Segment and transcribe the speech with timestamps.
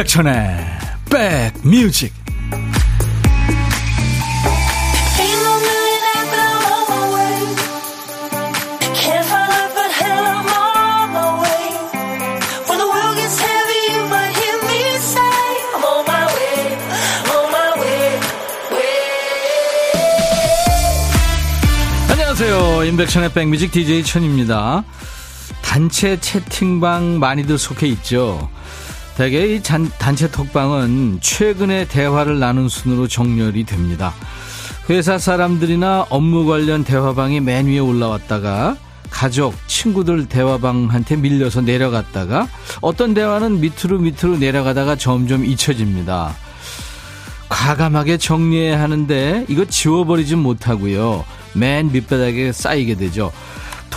[0.00, 0.32] 임백천의
[1.62, 2.14] 백뮤직.
[22.08, 22.84] 안녕하세요.
[22.84, 24.82] 임백천의 백뮤직 DJ 천입니다.
[25.60, 28.48] 단체 채팅방 많이들 속해 있죠
[29.20, 34.14] 대개 이 잔, 단체 톡방은 최근의 대화를 나눈 순으로 정렬이 됩니다.
[34.88, 38.78] 회사 사람들이나 업무 관련 대화방이 맨 위에 올라왔다가
[39.10, 42.48] 가족, 친구들 대화방한테 밀려서 내려갔다가
[42.80, 46.34] 어떤 대화는 밑으로 밑으로 내려가다가 점점 잊혀집니다.
[47.50, 51.26] 과감하게 정리해야 하는데 이거 지워버리진 못하고요.
[51.52, 53.30] 맨 밑바닥에 쌓이게 되죠.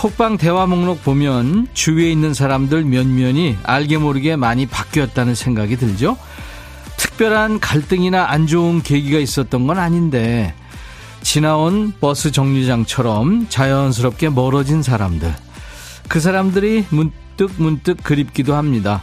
[0.04, 6.18] 톡방 대화 목록 보면 주위에 있는 사람들 몇몇이 알게 모르게 많이 바뀌었다는 생각이 들죠.
[6.98, 10.52] 특별한 갈등이나 안 좋은 계기가 있었던 건 아닌데
[11.22, 15.34] 지나온 버스 정류장처럼 자연스럽게 멀어진 사람들.
[16.06, 19.02] 그 사람들이 문득 문득 그립기도 합니다.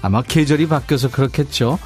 [0.00, 1.78] 아마 계절이 바뀌어서 그렇겠죠.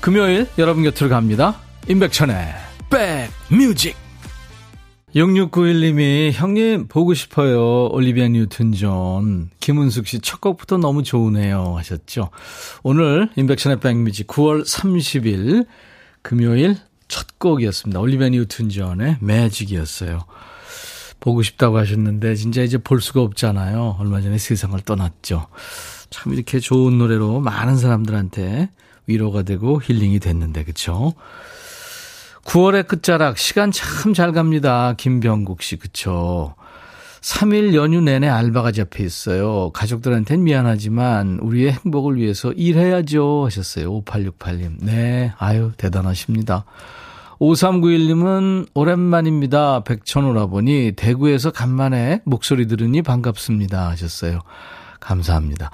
[0.00, 1.56] 금요일 여러분 곁으로 갑니다.
[1.88, 2.54] 임백천의
[2.88, 4.07] 백뮤직
[5.14, 7.86] 6691님이 형님 보고 싶어요.
[7.86, 9.50] 올리비아 뉴튼 존.
[9.60, 12.30] 김은숙 씨 첫 곡부터 너무 좋으네요 하셨죠.
[12.82, 15.66] 오늘 임백천의 백뮤직 9월 30일
[16.22, 16.76] 금요일
[17.08, 17.98] 첫 곡이었습니다.
[18.00, 20.20] 올리비아 뉴튼 존의 Magic이었어요.
[21.20, 23.96] 보고 싶다고 하셨는데 진짜 이제 볼 수가 없잖아요.
[23.98, 25.46] 얼마 전에 세상을 떠났죠.
[26.10, 28.70] 참 이렇게 좋은 노래로 많은 사람들한테
[29.06, 31.14] 위로가 되고 힐링이 됐는데 그쵸
[32.48, 34.94] 9월의 끝자락 시간 참 잘 갑니다.
[34.96, 36.54] 김병국 씨 그쵸.
[37.20, 39.70] 3일 연휴 내내 알바가 잡혀 있어요.
[39.74, 44.02] 가족들한테는 미안하지만 우리의 행복을 위해서 일해야죠 하셨어요.
[44.02, 44.76] 5868님.
[44.80, 45.30] 네.
[45.36, 46.64] 아유 대단하십니다.
[47.38, 49.84] 5391님은 오랜만입니다.
[49.84, 54.40] 백천오라보니 대구에서 간만에 목소리 들으니 반갑습니다 하셨어요.
[55.00, 55.70] 감사합니다.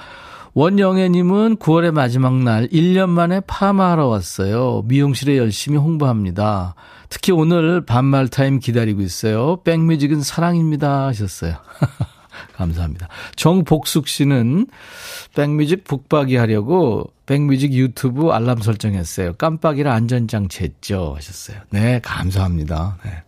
[0.55, 4.83] 원영애님은 9월의 마지막 날 1년 만에 파마하러 왔어요.
[4.87, 6.77] 미용실에 열심히 홍보합니다.
[7.09, 9.57] 특히 오늘 반말 타임 기다리고 있어요.
[9.65, 11.57] 백뮤직은 사랑입니다 하셨어요.
[12.55, 13.09] 감사합니다.
[13.35, 14.67] 정복숙 씨는
[15.35, 19.35] 백뮤직 붙박이 하려고 백뮤직 유튜브 알람 설정했어요.
[19.35, 21.59] 깜빡이라 안전장치 했죠 하셨어요.
[21.71, 22.99] 네, 감사합니다.
[23.05, 23.23] 네.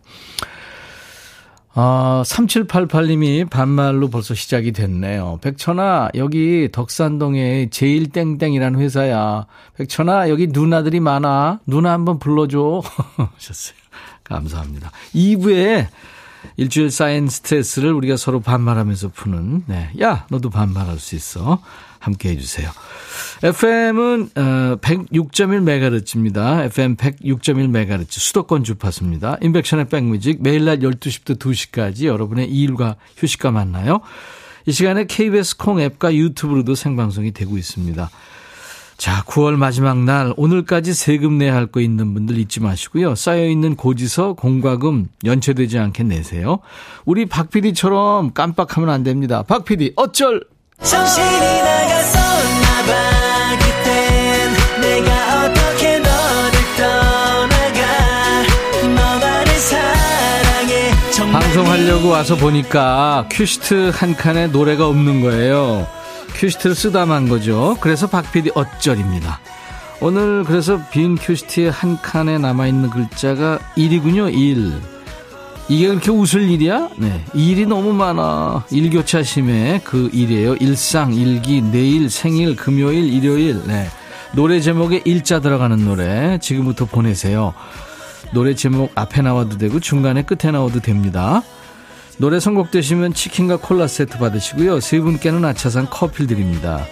[1.79, 5.37] 아, 3788님이 반말로 벌써 시작이 됐네요.
[5.43, 9.45] 백천아, 여기 덕산동에 제일땡땡이라는 회사야.
[9.75, 11.59] 백천아, 여기 누나들이 많아.
[11.67, 12.81] 누나 한번 불러줘.
[13.35, 13.77] 하셨어요.
[14.23, 14.89] 감사합니다.
[15.13, 15.87] 2부에
[16.57, 19.89] 일주일 쌓인 스트레스를 우리가 서로 반말하면서 푸는, 네.
[20.01, 21.61] 야, 너도 반말할 수 있어.
[21.99, 22.69] 함께 해주세요.
[23.43, 26.63] FM은 106.1MHz입니다.
[26.65, 29.37] FM 106.1MHz 수도권 주파수입니다.
[29.41, 34.01] 인백션의 백뮤직 매일 낮 12시부터 2시까지 여러분의 일과 휴식과 만나요.
[34.67, 38.09] 이 시간에 KBS 콩 앱과 유튜브로도 생방송이 되고 있습니다.
[38.97, 43.13] 자, 9월 마지막 날 오늘까지 세금 내야 할 거 있는 분들 잊지 마시고요.
[43.15, 46.59] 쌓여 있는 고지서, 공과금 연체되지 않게 내세요.
[47.05, 49.43] 우리 박 PD처럼 깜빡하면 안 됩니다.
[49.43, 50.41] 박 PD 어쩔
[61.31, 65.87] 방송하려고 와서 보니까 큐시트 한 칸에 노래가 없는 거예요
[66.37, 69.39] 큐시트를 쓰다만 거죠 그래서 박PD 어쩔입니다
[69.99, 74.97] 오늘 그래서 빈 큐시트에 한 칸에 남아있는 글자가 1이군요 1
[75.69, 76.89] 이게 그렇게 웃을 일이야?
[76.95, 77.25] 네.
[77.33, 78.63] 일이 너무 많아.
[78.71, 79.81] 일교차 심해.
[79.83, 80.55] 그 일이에요.
[80.55, 83.61] 일상, 일기, 내일, 생일, 금요일, 일요일.
[83.67, 83.89] 네.
[84.33, 87.53] 노래 제목에 일자 들어가는 노래 지금부터 보내세요.
[88.31, 91.43] 노래 제목 앞에 나와도 되고 중간에 끝에 나와도 됩니다.
[92.17, 94.79] 노래 선곡되시면 치킨과 콜라 세트 받으시고요.
[94.79, 96.85] 세 분께는 아차산 커피 드립니다.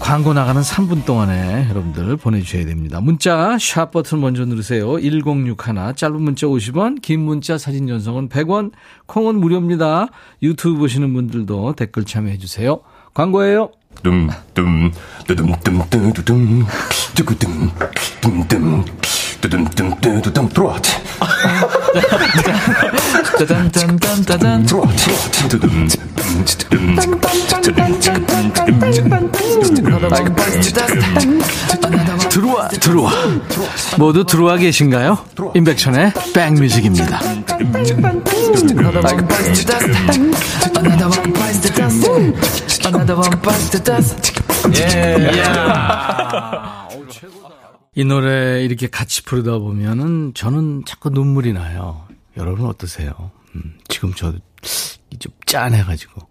[0.00, 3.00] 광고 나가는 3분 동안에 여러분들 보내주셔야 됩니다.
[3.00, 5.00] 문자 샵 버튼 먼저 누르세요.
[5.00, 5.56] 1061
[5.96, 8.72] 짧은 문자 50원 긴 문자 사진 전송은 100원
[9.06, 10.08] 콩은 무료입니다.
[10.42, 12.80] 유튜브 보시는 분들도 댓글 참여해 주세요.
[13.14, 13.70] 광고예요.
[14.02, 14.92] dumdum
[15.26, 16.66] 뚜둠뚜둠뚜둠
[17.14, 17.70] 뚜구둠
[18.20, 18.84] 둠둠
[19.40, 20.90] 뚜둠뚜둠뚜둠 트로트
[21.20, 21.75] 짜잔짠짠짠짠
[32.28, 33.12] 들어와 들어와
[33.96, 35.18] 모두 들어와 계신가요?
[35.54, 37.20] 임백천의 백뮤직입니다
[44.74, 45.16] 예.
[47.96, 52.06] 이 노래 이렇게 같이 부르다 보면은 저는 자꾸 눈물이 나요.
[52.36, 53.30] 여러분 어떠세요?
[53.54, 54.38] 음, 지금 저좀
[55.46, 56.26] 짠해가지고.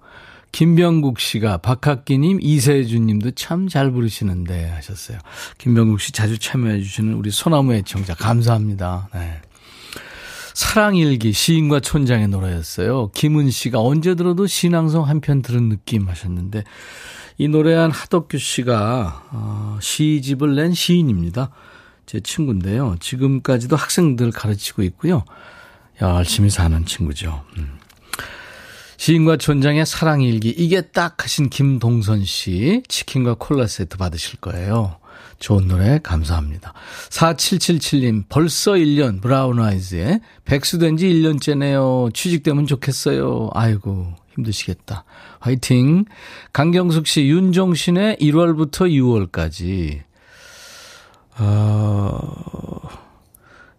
[0.52, 5.18] 김병국 씨가 박학기님, 이세준 님도 참 잘 부르시는데 하셨어요.
[5.58, 9.10] 김병국 씨 자주 참여해 주시는 우리 소나무 애청자 감사합니다.
[9.16, 9.42] 네.
[10.56, 13.12] 사랑일기 시인과 촌장의 노래였어요.
[13.14, 16.64] 김은 씨가 언제 들어도 신앙성 한편 들은 느낌 하셨는데
[17.38, 21.50] 이 노래한 하덕규 씨가 어, 시집을 낸 시인입니다.
[22.06, 22.96] 제 친구인데요.
[23.02, 25.26] 지금까지도 학생들 가르치고 있고요.
[26.02, 27.44] 열심히 사는 친구죠.
[27.58, 27.78] 음.
[28.96, 35.00] 시인과 촌장의 사랑일기 이게 딱 하신 김동선 씨 치킨과 콜라 세트 받으실 거예요.
[35.40, 36.74] 좋은 노래 감사합니다.
[37.10, 42.14] 4777님 벌써 1년 브라운 아이즈에 백수된 지 1년째네요.
[42.14, 43.50] 취직되면 좋겠어요.
[43.54, 45.04] 아이고 힘드시겠다.
[45.40, 46.06] 화이팅.
[46.54, 48.90] 강경숙 씨 윤종신의 1월부터
[49.32, 50.04] 6월까지
[51.38, 52.82] 어,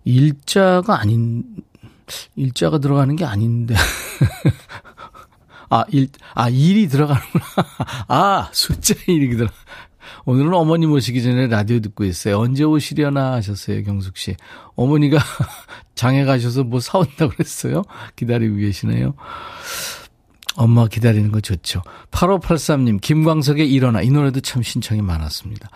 [0.04, 1.44] 일자가 아닌
[2.36, 3.74] 일자가 들어가는 게 아닌데
[5.68, 7.44] 아, 일, 아, 일이 들어가는구나.
[8.08, 9.48] 아, 숫자 일이 들어.
[10.24, 12.38] 오늘은 어머니 모시기 전에 라디오 듣고 있어요.
[12.38, 14.34] 언제 오시려나 하셨어요, 경숙 씨.
[14.74, 15.18] 어머니가
[15.94, 17.82] 장에 가셔서 뭐 사온다고 그랬어요?
[18.16, 19.14] 기다리고 계시네요.
[20.56, 21.82] 엄마 기다리는 거 좋죠.
[22.10, 24.00] 8583님, 김광석의 일어나.
[24.02, 25.68] 이 노래도 참 신청이 많았습니다.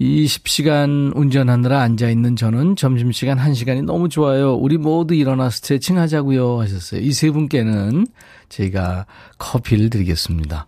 [0.00, 4.54] 20시간 운전하느라 앉아있는 저는 점심시간 1시간이 너무 좋아요.
[4.54, 7.00] 우리 모두 일어나 스트레칭 하자고요 하셨어요.
[7.00, 8.06] 이 세 분께는
[8.48, 9.06] 저희가
[9.38, 10.66] 커피를 드리겠습니다.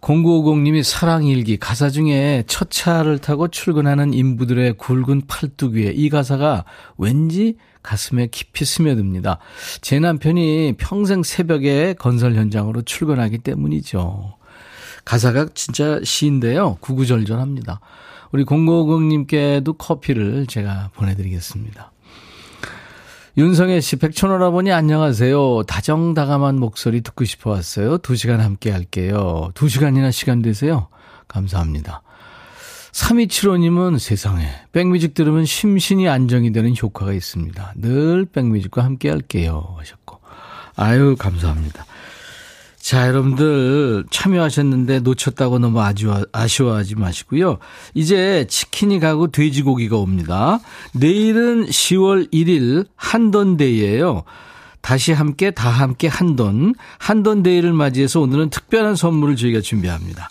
[0.00, 6.64] 0950님이 사랑일기 가사 중에 첫 차를 타고 출근하는 인부들의 굵은 팔뚝 위에 이 가사가
[6.98, 9.38] 왠지 가슴에 깊이 스며듭니다.
[9.80, 14.36] 제 남편이 평생 새벽에 건설 현장으로 출근하기 때문이죠.
[15.04, 16.76] 가사가 진짜 시인데요.
[16.80, 17.80] 구구절절합니다.
[18.32, 21.92] 우리 0950님께도 커피를 제가 보내드리겠습니다.
[23.38, 25.64] 윤성애 씨, 백촌오라버니 안녕하세요.
[25.64, 27.98] 다정다감한 목소리 듣고 싶어 왔어요.
[27.98, 29.50] 두 시간 함께 할게요.
[29.52, 30.88] 두 시간이나 시간 되세요?
[31.28, 32.00] 감사합니다.
[32.92, 37.74] 3275님은 세상에, 백뮤직 들으면 심신이 안정이 되는 효과가 있습니다.
[37.76, 39.74] 늘 백뮤직과 함께 할게요.
[39.80, 40.18] 하셨고.
[40.76, 41.84] 아유, 감사합니다.
[42.86, 47.58] 자, 여러분들 참여하셨는데 놓쳤다고 너무 아쉬워, 아쉬워 하지 마시고요.
[47.94, 50.60] 이제 치킨이 가고 돼지고기가 옵니다.
[50.92, 54.22] 내일은 10월 1일 한돈데이예요.
[54.82, 60.30] 다시 함께 다 함께 한돈 한돈데이를 맞이해서 오늘은 특별한 선물을 저희가 준비합니다.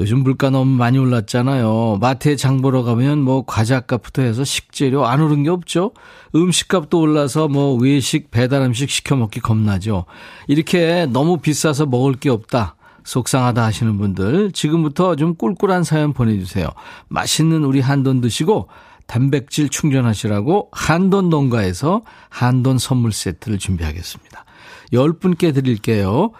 [0.00, 1.98] 요즘 물가 너무 많이 올랐잖아요.
[2.00, 5.92] 마트에 장 보러 가면 뭐 과자값부터 해서 식재료 안 오른 게 없죠.
[6.34, 10.04] 음식값도 올라서 뭐 외식 배달 음식 시켜 먹기 겁나죠.
[10.46, 12.76] 이렇게 너무 비싸서 먹을 게 없다.
[13.04, 16.68] 속상하다 하시는 분들 지금부터 좀 꿀꿀한 사연 보내주세요.
[17.08, 18.68] 맛있는 우리 한돈 드시고
[19.06, 24.44] 단백질 충전하시라고 한돈 농가에서 한돈 선물 세트를 준비하겠습니다.
[24.92, 26.32] 10분께 드릴게요.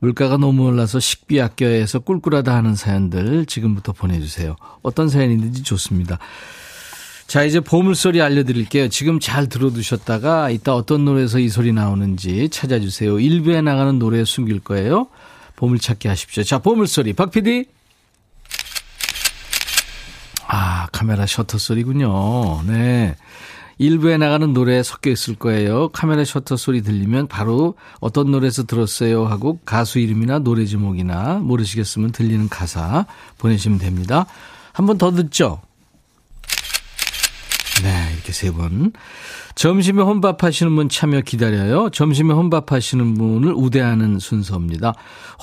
[0.00, 4.56] 물가가 너무 올라서 식비 아껴야 해서 꿀꿀하다 하는 사연들 지금부터 보내주세요.
[4.82, 6.18] 어떤 사연이든지 좋습니다.
[7.26, 8.88] 자, 이제 보물소리 알려드릴게요.
[8.88, 13.20] 지금 잘 들어두셨다가 이따 어떤 노래에서 이 소리 나오는지 찾아주세요.
[13.20, 15.08] 일부에 나가는 노래 숨길 거예요.
[15.56, 16.42] 보물찾기 하십시오.
[16.42, 17.12] 자, 보물소리.
[17.12, 17.66] 박 PD.
[20.46, 22.62] 아, 카메라 셔터 소리군요.
[22.62, 23.14] 네.
[23.78, 25.88] 일부에 나가는 노래 섞여 있을 거예요.
[25.90, 32.48] 카메라 셔터 소리 들리면 바로 어떤 노래에서 들었어요 하고 가수 이름이나 노래 제목이나 모르시겠으면 들리는
[32.48, 33.06] 가사
[33.38, 34.26] 보내시면 됩니다.
[34.72, 35.60] 한 번 더 듣죠?
[37.82, 38.92] 네, 이렇게 세 분.
[39.54, 41.90] 점심에 혼밥 하시는 분 참여 기다려요.
[41.90, 44.94] 점심에 혼밥 하시는 분을 우대하는 순서입니다.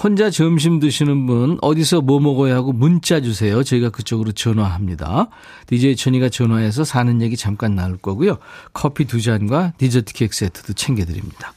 [0.02, 3.64] 혼자 점심 드시는 분 어디서 뭐 먹어야 하고 문자 주세요.
[3.64, 5.28] 저희가 그쪽으로 전화합니다.
[5.68, 8.38] DJ 천이가 전화해서 사는 얘기 잠깐 나눌 거고요.
[8.74, 11.54] 커피 두 잔과 디저트 케이크 세트도 챙겨드립니다.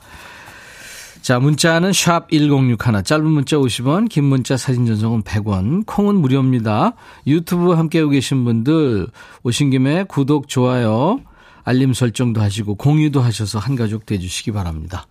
[1.28, 6.94] 자, 문자는 샵 1061, 짧은 문자 50원, 긴 문자 사진 전송은 100원, 콩은 무료입니다.
[7.26, 9.08] 유튜브 함께하고 계신 분들
[9.42, 11.20] 오신 김에 구독, 좋아요,
[11.64, 15.06] 알림 설정도 하시고 공유도 하셔서 한가족 돼주시기 바랍니다.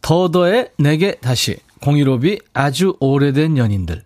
[0.00, 4.05] 더더의 내게 다시 공유로비 아주 오래된 연인들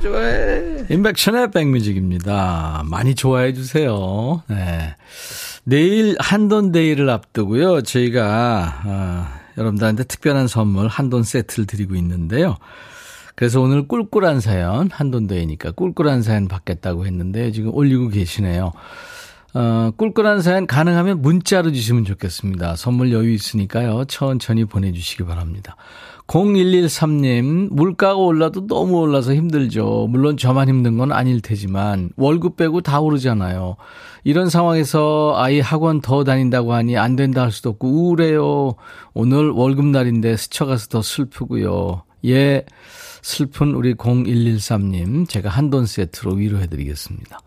[0.00, 0.84] 좋아해.
[0.90, 2.82] 인백션의 백뮤직입니다.
[2.86, 4.42] 많이 좋아해 주세요.
[4.48, 4.94] 네.
[5.64, 7.82] 내일 한돈데이를 앞두고요.
[7.82, 9.26] 저희가, 어,
[9.58, 12.56] 여러분들한테 특별한 선물 한돈 세트를 드리고 있는데요.
[13.34, 18.72] 그래서 오늘 꿀꿀한 사연, 한돈데이니까 꿀꿀한 사연 받겠다고 했는데 지금 올리고 계시네요.
[19.54, 22.76] 어, 꿀꿀한 사연 가능하면 문자로 주시면 좋겠습니다.
[22.76, 24.04] 선물 여유 있으니까요.
[24.06, 25.76] 천천히 보내주시기 바랍니다.
[26.28, 30.08] 0113님, 물가가 올라도 너무 올라서 힘들죠.
[30.10, 33.76] 물론 저만 힘든 건 아닐 테지만, 월급 빼고 다 오르잖아요.
[34.24, 38.74] 이런 상황에서 아이 학원 더 다닌다고 하니 안 된다 할 수도 없고, 우울해요.
[39.14, 42.02] 오늘 월급날인데 스쳐가서 더 슬프고요.
[42.26, 42.66] 예,
[43.22, 47.40] 슬픈 우리 0113님, 제가 한돈 세트로 위로해드리겠습니다.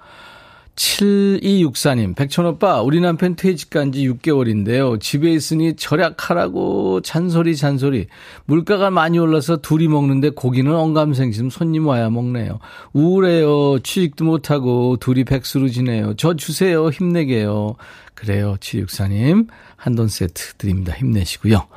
[0.81, 4.99] 7264님, 백천오빠, 우리 남편 퇴직한 지 6개월인데요.
[4.99, 8.07] 집에 있으니 절약하라고 잔소리, 잔소리.
[8.45, 12.59] 물가가 많이 올라서 둘이 먹는데 고기는 엉감생심 손님 와야 먹네요.
[12.93, 13.79] 우울해요.
[13.79, 16.15] 취직도 못하고 둘이 백수로 지내요.
[16.15, 16.89] 저 주세요.
[16.89, 17.75] 힘내게요.
[18.15, 18.55] 그래요.
[18.59, 20.93] 7264님, 한돈 세트 드립니다.
[20.93, 21.67] 힘내시고요.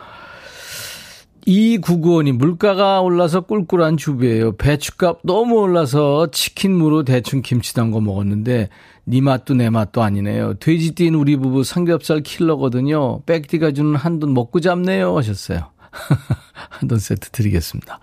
[1.46, 4.56] 2995원이 물가가 올라서 꿀꿀한 주부예요.
[4.56, 8.70] 배추값 너무 올라서 치킨무로 대충 김치 담궈 먹었는데
[9.06, 10.54] 네 맛도 내 맛도 아니네요.
[10.54, 13.23] 돼지띠인 우리 부부 삼겹살 킬러거든요.
[13.26, 15.70] 백디가 주는 한 돈 먹고 잡네요 하셨어요.
[16.70, 17.99] 한 돈 세트 드리겠습니다.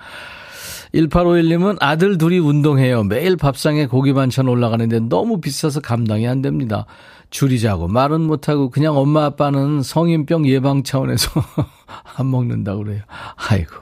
[0.94, 3.04] 1851님은 아들 둘이 운동해요.
[3.04, 6.86] 매일 밥상에 고기 반찬 올라가는데 너무 비싸서 감당이 안 됩니다.
[7.30, 11.32] 줄이자고 말은 못하고 그냥 엄마 아빠는 성인병 예방 차원에서
[12.18, 13.02] 안 먹는다고 그래요.
[13.50, 13.74] 아이고.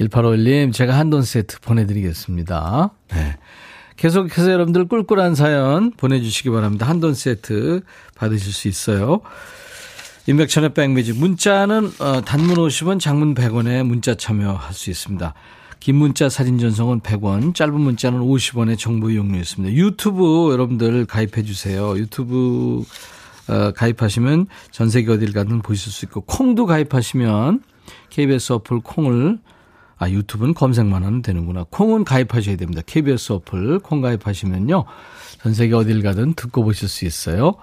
[0.00, 2.90] 1851님, 제가 한 돈 세트 보내드리겠습니다.
[3.12, 3.36] 네.
[3.96, 6.88] 계속해서 여러분들 꿀꿀한 사연 보내주시기 바랍니다.
[6.88, 7.82] 한돈 세트
[8.14, 9.20] 받으실 수 있어요.
[10.26, 15.34] 인백천의 백미지 문자는 어, 단문 50원, 장문 100원에 문자 참여할 수 있습니다.
[15.80, 19.74] 긴 문자 사진 전송은 100원, 짧은 문자는 50원의 정보 이용료 있습니다.
[19.74, 21.96] 유튜브 여러분들 가입해 주세요.
[21.98, 22.82] 유튜브
[23.48, 27.62] 어, 가입하시면 전 세계 어딜 가든 보실 수 있고 콩도 가입하시면
[28.08, 29.38] KBS 어플 콩을
[30.04, 31.64] 아 유튜브는 검색만 하면 되는구나.
[31.70, 32.82] 콩은 가입하셔야 됩니다.
[32.84, 34.84] KBS 어플 콩 가입하시면요.
[35.42, 37.54] 전 세계 어딜 가든 듣고 보실 수 있어요.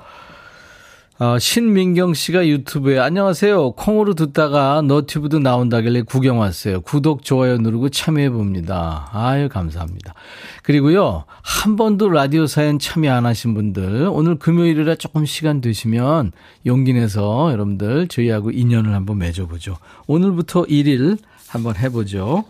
[1.19, 3.73] 어, 신민경 씨가 유튜브에 안녕하세요.
[3.73, 6.81] 콩으로 듣다가 너튜브도 나온다길래 구경 왔어요.
[6.81, 9.07] 구독, 좋아요 누르고 참여해 봅니다.
[9.13, 10.15] 아유, 감사합니다.
[10.63, 16.31] 그리고요, 한 번도 라디오 사연 참여 안 하신 분들, 오늘 금요일이라 조금 시간 되시면
[16.65, 19.77] 용기 내서 여러분들 저희하고 인연을 한번 맺어 보죠.
[20.07, 21.19] 오늘부터 1일
[21.51, 22.45] 한번 해보죠.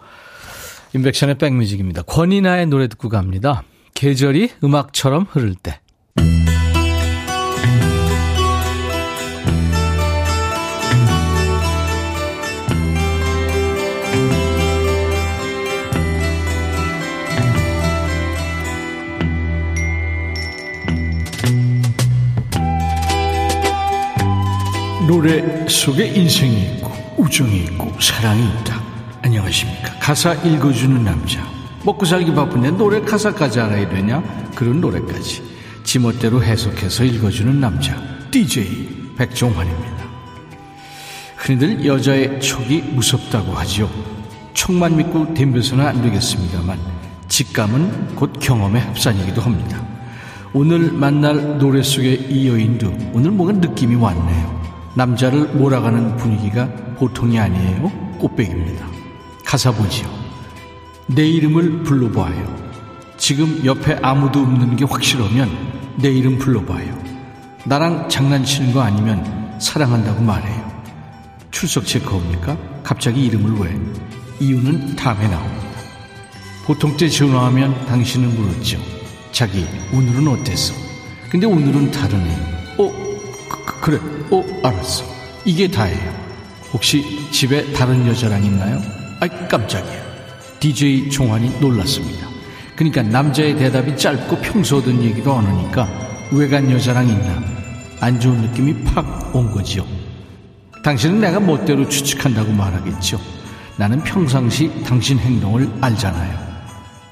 [0.94, 2.04] 인백션의 백뮤직입니다.
[2.04, 3.64] 권이나의 노래 듣고 갑니다.
[3.96, 5.80] 계절이 음악처럼 흐를 때.
[25.08, 28.81] 노래 속에 인생이 있고 우정이 있고 사랑이 있다.
[29.24, 30.00] 안녕하십니까.
[30.00, 31.46] 가사 읽어주는 남자.
[31.84, 34.24] 먹고 살기 바쁜데 노래 가사까지 알아야 되냐?
[34.56, 35.44] 그런 노래까지.
[35.84, 37.96] 지멋대로 해석해서 읽어주는 남자.
[38.32, 40.02] DJ 백종환입니다.
[41.38, 43.90] 흔히들 여자의 촉이 무섭다고 하지요.
[44.54, 46.80] 촉만 믿고 덤벼서는 안 되겠습니다만
[47.28, 49.86] 직감은 곧 경험의 합산이기도 합니다.
[50.54, 54.62] 오늘 만날 노래 속의 이 여인도 오늘 뭔가 느낌이 왔네요.
[54.96, 57.90] 남자를 몰아가는 분위기가 보통이 아니에요.
[58.20, 59.01] 꽃백입니다.
[59.52, 60.10] 가사 보지요.
[61.08, 62.72] 내 이름을 불러봐요.
[63.18, 66.98] 지금 옆에 아무도 없는 게 확실하면 내 이름 불러봐요.
[67.66, 70.72] 나랑 장난치는 거 아니면 사랑한다고 말해요.
[71.52, 72.58] 출석 체크합니까?
[72.82, 73.78] 갑자기 이름을 왜?
[74.40, 75.68] 이유는 다음에 나옵니다.
[76.64, 78.80] 보통 때 전화하면 당신은 물었죠.
[79.34, 80.74] 자기, 오늘은 어땠어?
[81.30, 82.76] 근데 오늘은 다르네.
[82.78, 82.90] 어,
[83.50, 84.00] 그, 그래.
[84.32, 85.04] 어, 알았어.
[85.44, 86.10] 이게 다예요.
[86.72, 89.01] 혹시 집에 다른 여자랑 있나요?
[89.22, 90.02] 아이, 깜짝이야.
[90.60, 92.28] DJ 종환이 놀랐습니다.
[92.76, 95.88] 그러니까 남자의 대답이 짧고 평소 하던 얘기가 안 하니까
[96.32, 97.44] 외간 여자랑 있나?
[98.00, 99.86] 안 좋은 느낌이 팍 온 거지요.
[100.84, 103.20] 당신은 내가 멋대로 추측한다고 말하겠죠.
[103.78, 106.40] 나는 평상시 당신 행동을 알잖아요.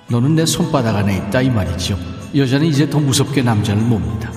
[0.09, 1.95] 너는 내 손바닥 안에 있다 이 말이죠.
[2.35, 4.31] 여자는 이제 더 무섭게 남자를 봅니다.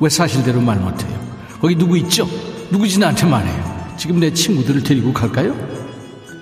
[0.00, 1.20] 왜 사실대로 말 못해요?
[1.60, 2.26] 거기 누구 있죠?
[2.70, 3.94] 누구지 나한테 말해요.
[3.98, 5.54] 지금 내 친구들을 데리고 갈까요?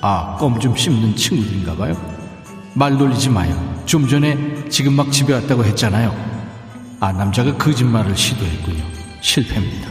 [0.01, 1.95] 아, 껌 좀 씹는 친구들인가 봐요.
[2.75, 3.55] 말 돌리지 마요.
[3.87, 6.15] 좀 전에 지금 막 집에 왔다고 했잖아요.
[7.01, 8.83] 아, 남자가 거짓말을 시도했군요.
[9.21, 9.89] 실패입니다.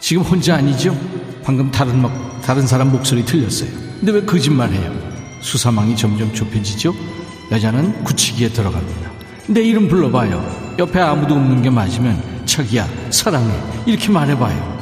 [0.00, 0.96] 지금 혼자 아니죠?
[1.44, 3.70] 방금 다른 막 다른 사람 목소리 들렸어요.
[3.98, 4.92] 근데 왜 거짓말해요?
[5.42, 6.94] 수사망이 점점 좁혀지죠?
[7.52, 9.10] 여자는 굳히기에 들어갑니다.
[9.48, 10.74] 내 이름 불러봐요.
[10.78, 13.52] 옆에 아무도 없는 게 맞으면 자기야 사랑해
[13.86, 14.79] 이렇게 말해봐요.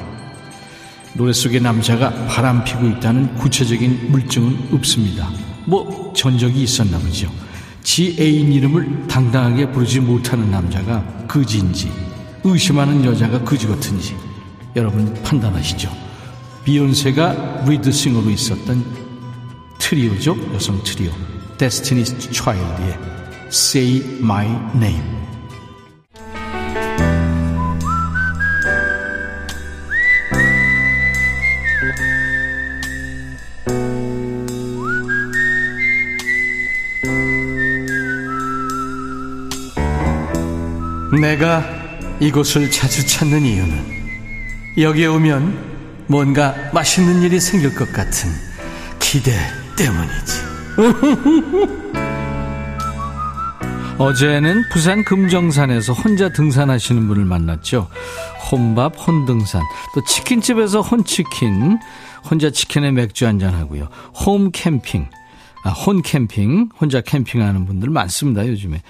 [1.19, 5.29] 노래 속의 남자가 바람 피고 있다는 구체적인 물증은 없습니다.
[5.67, 7.29] 뭐 전적이 있었나 보죠.
[7.83, 11.91] 지 애인 이름을 당당하게 부르지 못하는 남자가 그지인지
[12.45, 14.15] 의심하는 여자가 그지 같은지
[14.77, 15.91] 여러분 판단하시죠.
[16.65, 18.85] 비욘세가 lead singer로 있었던
[19.81, 20.37] 트리오죠.
[20.55, 21.11] 여성 트리오.
[21.59, 22.97] Destiny's Child의
[23.49, 24.47] Say My
[24.77, 25.18] Name.
[41.21, 41.65] 내가
[42.21, 43.99] 이곳을 자주 찾는 이유는
[44.79, 48.31] 여기에 오면 뭔가 맛있는 일이 생길 것 같은
[48.99, 49.33] 기대
[49.77, 50.49] 때문이지.
[53.99, 57.89] 어제는 부산 금정산에서 혼자 등산하시는 분을 만났죠.
[58.51, 59.63] 혼밥, 혼등산,
[59.95, 61.79] 또 치킨집에서 혼치킨,
[62.31, 63.89] 혼자 치킨에 맥주 한잔 하고요.
[64.25, 65.09] 홈 캠핑,
[65.63, 68.83] 아, 혼 캠핑, 혼자 캠핑하는 분들 많습니다, 요즘에.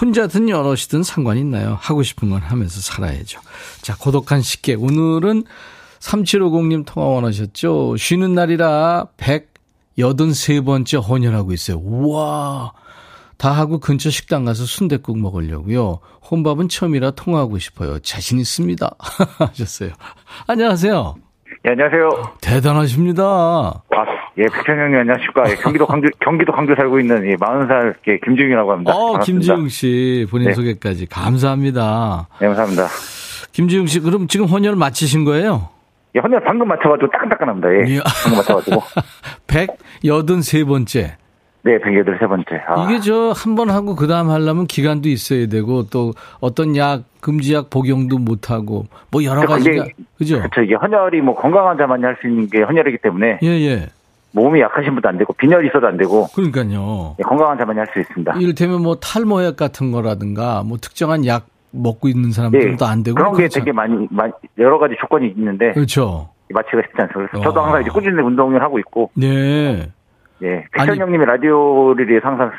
[0.00, 1.76] 혼자든 여럿이든 상관 있나요?
[1.80, 3.40] 하고 싶은 건 하면서 살아야죠.
[3.82, 4.82] 자, 고독한 식객.
[4.82, 5.44] 오늘은
[6.00, 7.96] 3750님 통화 원하셨죠?
[7.96, 11.78] 쉬는 날이라 183번째 혼혈하고 있어요.
[11.78, 12.72] 우와!
[13.36, 15.98] 다 하고 근처 식당 가서 순댓국 먹으려고요.
[16.30, 17.98] 혼밥은 처음이라 통화하고 싶어요.
[17.98, 18.96] 자신 있습니다.
[19.38, 19.90] 하셨어요.
[20.46, 21.23] 안녕하세요.
[21.66, 22.10] 예, 안녕하세요.
[22.42, 23.22] 대단하십니다.
[23.24, 24.06] 아,
[24.36, 25.50] 예, 백천영님 안녕하십니까.
[25.50, 28.94] 예, 경기도 광주, 경기도 광주 살고 있는 예, 40살 예, 김지웅이라고 합니다.
[28.94, 30.52] 어, 김지웅 씨 본인 네.
[30.54, 32.28] 소개까지 감사합니다.
[32.38, 32.86] 네, 감사합니다.
[33.52, 35.70] 김지웅 씨, 그럼 지금 헌혈 마치신 거예요?
[36.14, 37.68] 예, 헌혈 방금 맞춰가지고 따끈따끈합니다.
[37.70, 37.94] 예.
[37.94, 38.00] 예.
[38.22, 38.82] 방금 맞춰가지고.
[39.46, 41.14] 183번째.
[41.64, 42.60] 네, 183번째.
[42.66, 42.84] 아.
[42.84, 47.70] 이게 저 한 번 하고 그 다음 하려면 기간도 있어야 되고 또 어떤 약, 금지약
[47.70, 49.86] 복용도 못 하고 뭐 여러 그러니까 가지가.
[50.18, 50.38] 그죠?
[50.38, 50.60] 그렇죠.
[50.62, 53.38] 이게 헌혈이 뭐 건강한 자만이 할 수 있는 게 헌혈이기 때문에.
[53.42, 53.86] 예, 예.
[54.32, 56.26] 몸이 약하신 분도 안 되고 빈혈이 있어도 안 되고.
[56.34, 57.16] 그러니까요.
[57.18, 58.34] 예, 건강한 자만이 할 수 있습니다.
[58.38, 63.14] 이를테면 뭐 탈모약 같은 거라든가 뭐 특정한 약 먹고 있는 사람들도 예, 안 되고.
[63.14, 63.60] 그런 게 그렇죠.
[63.60, 65.72] 되게 많이, 많이, 여러 가지 조건이 있는데.
[65.72, 66.28] 그렇죠.
[66.52, 67.30] 마취가 쉽지 않습니다.
[67.32, 67.64] 그래서 저도 어.
[67.64, 69.10] 항상 이제 꾸준히 운동을 하고 있고.
[69.14, 69.88] 네.
[70.42, 70.66] 예.
[70.72, 72.50] 백현 형님의 라디오를 위해서 항상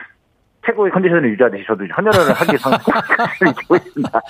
[0.65, 2.69] 최고의 컨디션을 유지하듯이 저도 헌혈을 하기 위해서
[3.49, 4.21] 이기고 있습니다.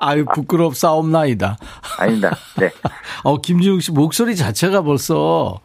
[0.00, 1.56] 아유, 부끄럽사옵나이다.
[1.98, 2.30] 아닙니다.
[2.58, 2.70] 네.
[3.24, 5.58] 어, 김지웅 씨 목소리 자체가 벌써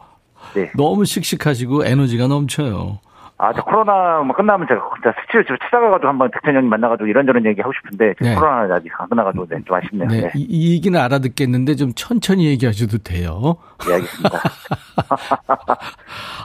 [0.54, 0.70] 네.
[0.76, 2.98] 너무 씩씩하시고 에너지가 넘쳐요.
[3.40, 4.80] 아, 저 코로나 뭐 끝나면 제가
[5.22, 8.34] 스튜디오 집에 찾아가가지고 한번 백천 형님 만나가지고 이런저런 얘기 하고 싶은데 네.
[8.34, 10.08] 코로나 아직 안 끝나가지고 네, 좀 아쉽네요.
[10.08, 10.20] 네.
[10.22, 10.30] 네.
[10.34, 13.56] 이, 이 얘기는 알아듣겠는데 좀 천천히 얘기하셔도 돼요.
[13.86, 14.38] 네, 알겠습니다.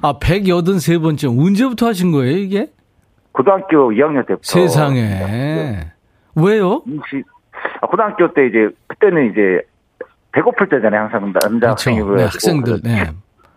[0.03, 2.67] 아, 183번째 언제부터 하신 거예요, 이게?
[3.31, 4.43] 고등학교 2학년 때부터.
[4.43, 5.01] 세상에.
[5.01, 5.91] 네.
[6.35, 6.83] 왜요?
[7.81, 9.61] 아, 고등학교 때 이제 그때는 이제
[10.33, 11.67] 배고플 때잖아요, 항상 남자 그렇죠.
[11.69, 12.81] 학생이고 네, 학생들.
[12.83, 13.09] 네.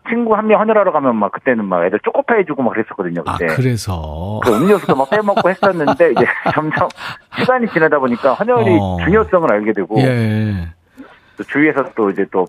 [0.09, 3.25] 친구 한 명 헌혈하러 가면 막 그때는 막 애들 쪼꼬파 해주고 막 그랬었거든요.
[3.25, 3.53] 그때.
[3.53, 4.41] 아, 그래서.
[4.45, 6.89] 그 음료수도 막 빼먹고 했었는데 이제 점점
[7.39, 8.97] 시간이 지나다 보니까 헌혈이 어.
[9.05, 9.99] 중요성을 알게 되고.
[10.01, 10.69] 예.
[11.37, 12.47] 또 주위에서 또 이제 또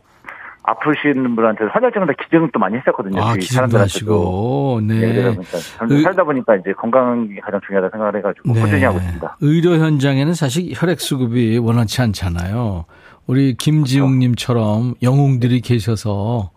[0.64, 3.22] 아프시는 분한테 헌혈증을 다 기증을 또 많이 했었거든요.
[3.22, 4.82] 아, 기증도 하시고.
[4.84, 4.96] 네.
[5.00, 5.58] 네 그러니까
[5.90, 6.02] 의...
[6.02, 8.62] 살다 보니까 이제 건강이 가장 중요하다 생각을 해가지고 네.
[8.62, 9.38] 꾸준히 하고 있습니다.
[9.42, 12.86] 의료 현장에는 사실 혈액 수급이 원활치 않잖아요.
[13.28, 16.52] 우리 김지웅님처럼 영웅들이 계셔서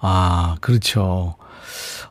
[0.00, 1.36] 아, 그렇죠.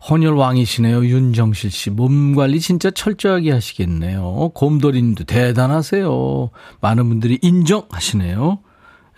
[0.10, 1.06] 헌혈 왕이시네요.
[1.06, 1.90] 윤정실 씨.
[1.90, 4.52] 몸 관리 진짜 철저하게 하시겠네요.
[4.54, 6.50] 곰돌이님도 대단하세요.
[6.82, 8.60] 많은 분들이 인정하시네요.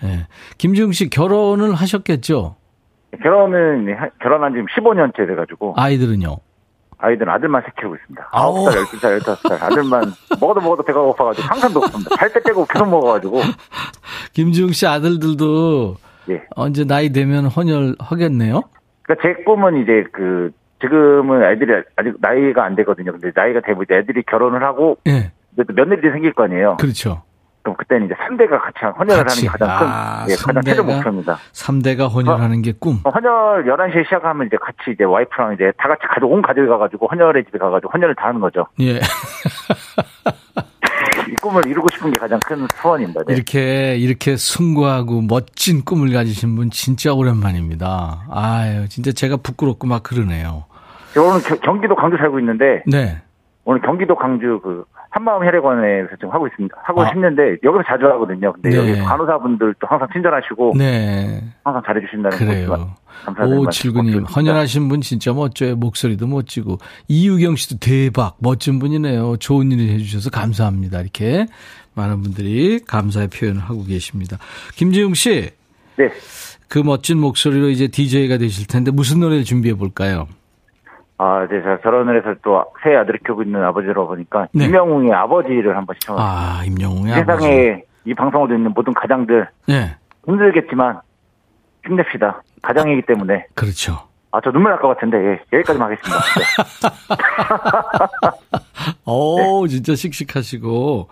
[0.04, 0.08] 예.
[0.08, 0.28] 네.
[0.58, 2.56] 김지웅 씨 결혼을 하셨겠죠?
[3.24, 3.88] 결혼은,
[4.22, 5.74] 결혼한 지 15년째 돼가지고.
[5.76, 6.38] 아이들은요?
[7.00, 8.30] 아이들은 아들만 세 키우고 있습니다.
[8.32, 9.62] 9살, 12살, 15살.
[9.64, 12.16] 아들만 먹어도 먹어도 배가 고파가지고 항상 높습니다.
[12.18, 13.42] 살 때 빼고 계속 먹어가지고.
[14.34, 15.96] 김지웅 씨 아들들도
[16.30, 16.44] 예.
[16.56, 18.62] 언제 나이 되면 헌혈 하겠네요?
[19.04, 23.12] 그러니까 제 꿈은 이제 그 지금은 애들이 아직 나이가 안 되거든요.
[23.14, 25.32] 근데 나이가 되면 이제 애들이 결혼을 하고 예.
[25.56, 26.78] 며느리들이 생길 거 아니에요.
[26.80, 27.24] 그렇죠.
[27.64, 29.46] 그럼 그때는 이제 3대가 같이 헌혈을 같이.
[29.46, 31.36] 하는 게 가장 큰, 아, 예, 가장 최종 목표입니다.
[31.52, 33.00] 3대가 헌혈하는 게 꿈.
[33.04, 37.08] 어, 헌혈 11시에 시작하면 이제 같이 이제 와이프랑 이제 다 같이 가족, 온 가족이 가가지고
[37.08, 38.68] 헌혈의 집에 가가지고 헌혈을 다 하는 거죠.
[38.80, 39.00] 예.
[41.30, 43.24] 이 꿈을 이루고 싶은 게 가장 큰 소원입니다.
[43.28, 43.34] 네.
[43.34, 48.28] 이렇게 이렇게 숭고하고 멋진 꿈을 가지신 분 진짜 오랜만입니다.
[48.32, 50.66] 아유, 진짜 제가 부끄럽고 막 그러네요.
[51.14, 53.22] 저는 경기도 광주 살고 있는데 네.
[53.70, 56.74] 오늘 경기도 광주 그 한마음 혈액원에서 지금 하고 있습니다.
[56.84, 57.10] 하고 아.
[57.10, 58.54] 싶는데 여기서 자주 하거든요.
[58.54, 58.78] 근데 네.
[58.78, 61.44] 여기 간호사분들도 항상 친절하시고 네.
[61.66, 62.96] 항상 잘해 주신다는 그래요.
[63.46, 65.76] 오 칠구님 헌혈하신 분 진짜 멋져요.
[65.76, 66.78] 목소리도 멋지고
[67.10, 69.36] 이유경 씨도 대박 멋진 분이네요.
[69.36, 71.02] 좋은 일을 해주셔서 감사합니다.
[71.02, 71.46] 이렇게
[71.94, 74.38] 많은 분들이 감사의 표현을 하고 계십니다.
[74.76, 75.50] 김지웅 씨.
[75.98, 76.10] 네.
[76.70, 80.28] 그 멋진 목소리로 이제 DJ가 되실 텐데 무슨 노래를 준비해 볼까요?
[81.20, 84.66] 아, 이제 제가 결혼을 해서 또 새 아들을 키우고 있는 아버지로 보니까 네.
[84.66, 86.60] 임영웅의 아버지를 한번 시청합니다.
[86.60, 87.84] 아, 임영웅의 세상에 아버지.
[88.06, 89.96] 이 방송을 듣는 모든 가장들 네.
[90.26, 91.00] 힘들겠지만
[91.86, 92.42] 힘냅시다.
[92.62, 93.46] 가장이기 때문에.
[93.56, 94.00] 그렇죠.
[94.32, 96.22] 아, 저 눈물 날 것 같은데, 예, 여기까지만 하겠습니다.
[98.92, 98.94] 네.
[99.06, 99.70] 오, 네.
[99.74, 101.08] 진짜 씩씩하시고.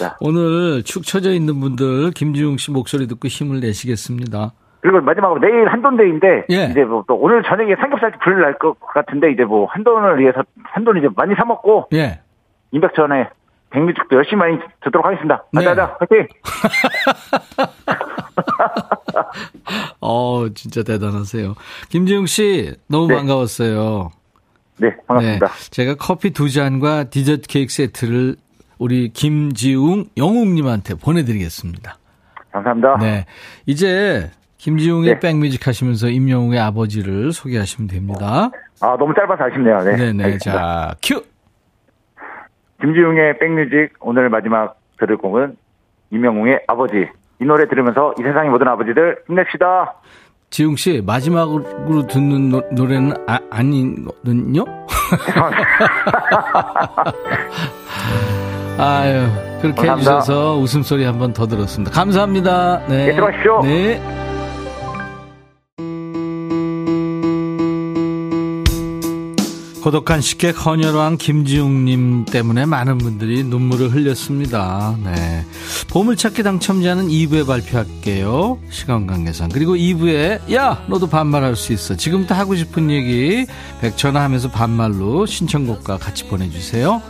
[0.00, 0.08] 네.
[0.20, 4.52] 오늘 축 처져 있는 분들, 김지웅 씨 목소리 듣고 힘을 내시겠습니다.
[4.82, 6.64] 그리고 마지막으로 내일 한돈데이인데 예.
[6.70, 10.98] 이제 뭐 또 오늘 저녁에 삼겹살 불 날 것 같은데 이제 뭐 한돈을 위해서 한돈
[10.98, 12.20] 이제 많이 사 먹고 예.
[12.72, 13.28] 임백천에
[13.70, 15.44] 백미축도 열심히 많이 듣도록 하겠습니다.
[15.52, 15.64] 네.
[15.64, 16.26] 가자, 화이팅!
[20.00, 21.54] 어, 진짜 대단하세요.
[21.88, 23.16] 김지웅 씨, 너무 네.
[23.16, 24.10] 반가웠어요.
[24.78, 25.46] 네, 반갑습니다.
[25.46, 28.36] 네, 제가 커피 두 잔과 디저트 케이크 세트를
[28.78, 31.96] 우리 김지웅 영웅님한테 보내드리겠습니다.
[32.52, 32.96] 감사합니다.
[32.98, 33.26] 네.
[33.66, 34.30] 이제
[34.66, 35.18] 김지웅의 네.
[35.18, 38.48] 백뮤직 하시면서 임영웅의 아버지를 소개하시면 됩니다.
[38.80, 39.78] 아, 너무 짧아서 아쉽네요.
[39.80, 39.96] 네.
[39.96, 40.22] 네네.
[40.24, 40.60] 알겠습니다.
[40.60, 41.20] 자, 큐!
[42.80, 45.56] 김지웅의 백뮤직 오늘 마지막 들을 곡은
[46.12, 47.08] 임영웅의 아버지.
[47.40, 49.94] 이 노래 들으면서 이 세상의 모든 아버지들 힘냅시다.
[50.50, 54.64] 지웅 씨 마지막으로 듣는 노, 래는 아, 아니거든요.
[58.78, 59.26] 아유
[59.60, 60.16] 그렇게 감사합니다.
[60.18, 61.90] 해주셔서 웃음소리 한 번 더 들었습니다.
[61.92, 62.78] 감사합니다.
[62.88, 63.06] 네.
[63.06, 63.62] 네 들어가십시오.
[63.64, 64.00] 네.
[69.82, 74.96] 고독한 식객 헌혈왕 김지웅님 때문에 많은 분들이 눈물을 흘렸습니다.
[75.02, 75.44] 네.
[75.88, 78.60] 보물찾기 당첨자는 2부에 발표할게요.
[78.70, 79.48] 시간 관계상.
[79.48, 80.84] 그리고 2부에, 야!
[80.88, 81.96] 너도 반말할 수 있어.
[81.96, 83.44] 지금부터 하고 싶은 얘기
[83.80, 87.02] 백천아 하면서 반말로 신청곡과 같이 보내주세요.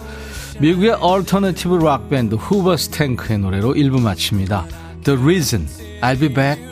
[0.59, 4.67] 미국의 alternative rock band Hoobastank의 노래로 1부 마칩니다.
[5.05, 5.69] The Reason.
[6.01, 6.72] I'll be back.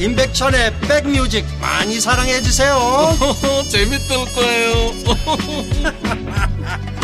[0.00, 2.78] 임백천의 백뮤직 많이 사랑해 주세요.
[3.68, 4.92] 재밌을 거예요.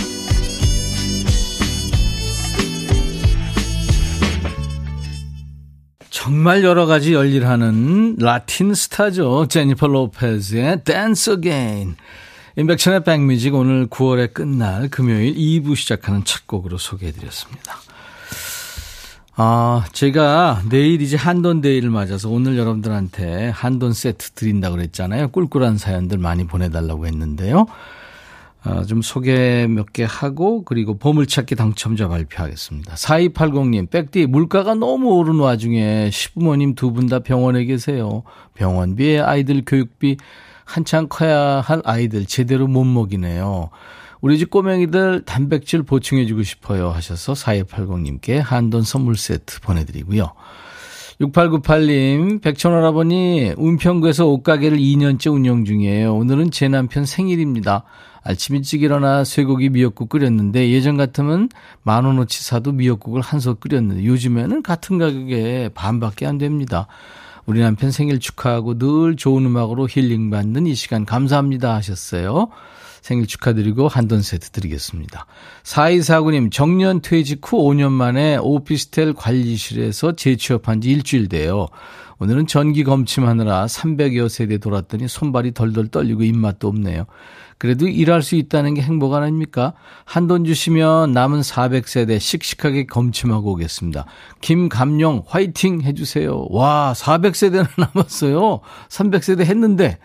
[6.09, 9.48] 정말 여러 가지 열일하는 라틴 스타죠.
[9.48, 11.96] 제니퍼 로페즈의 Dance Again.
[12.57, 17.84] 임백천의 백뮤직 오늘 9월의 끝날 금요일 2부 시작하는 첫 곡으로 소개해드렸습니다.
[19.37, 25.29] 아, 제가 내일 이제 한돈 데이를 맞아서 오늘 여러분들한테 한돈 세트 드린다고 그랬잖아요.
[25.29, 27.66] 꿀꿀한 사연들 많이 보내달라고 했는데요.
[28.64, 32.94] 어, 좀 소개 몇 개 하고 그리고 보물찾기 당첨자 발표하겠습니다.
[32.94, 38.23] 4280님, 백디 물가가 너무 오른 와중에 시부모님 두 분 다 병원에 계세요.
[38.55, 40.16] 병원비, 아이들 교육비
[40.64, 43.68] 한창 커야 할 아이들 제대로 못 먹이네요.
[44.24, 50.32] 우리 집 꼬맹이들 단백질 보충해주고 싶어요 하셔서 4280님께 한돈 선물 세트 보내드리고요.
[51.20, 56.14] 6898님, 백천할아버니, 운평구에서 옷가게를 2년째 운영 중이에요.
[56.14, 57.84] 오늘은 제 남편 생일입니다.
[58.22, 61.50] 아침 일찍 일어나 쇠고기 미역국 끓였는데 예전 같으면
[61.82, 66.87] 만 원어치 사도 미역국을 한솥 끓였는데 요즘에는 같은 가격에 반밖에 안 됩니다.
[67.44, 72.48] 우리 남편 생일 축하하고 늘 좋은 음악으로 힐링받는 이 시간 감사합니다 하셨어요.
[73.04, 75.26] 생일 축하드리고 한돈 세트 드리겠습니다.
[75.62, 81.66] 4249님, 정년 퇴직 후 5년 만에 오피스텔 관리실에서 재취업한 지 일주일 돼요.
[82.18, 87.04] 오늘은 전기 검침하느라 300여 세대 돌았더니 손발이 덜덜 떨리고 입맛도 없네요.
[87.58, 89.74] 그래도 일할 수 있다는 게 행복 아닙니까?
[90.06, 94.06] 한 돈 주시면 남은 400세대 씩씩하게 검침하고 오겠습니다.
[94.40, 96.46] 김감용 화이팅 해주세요.
[96.48, 98.60] 와, 400세대나 남았어요.
[98.88, 99.98] 300세대 했는데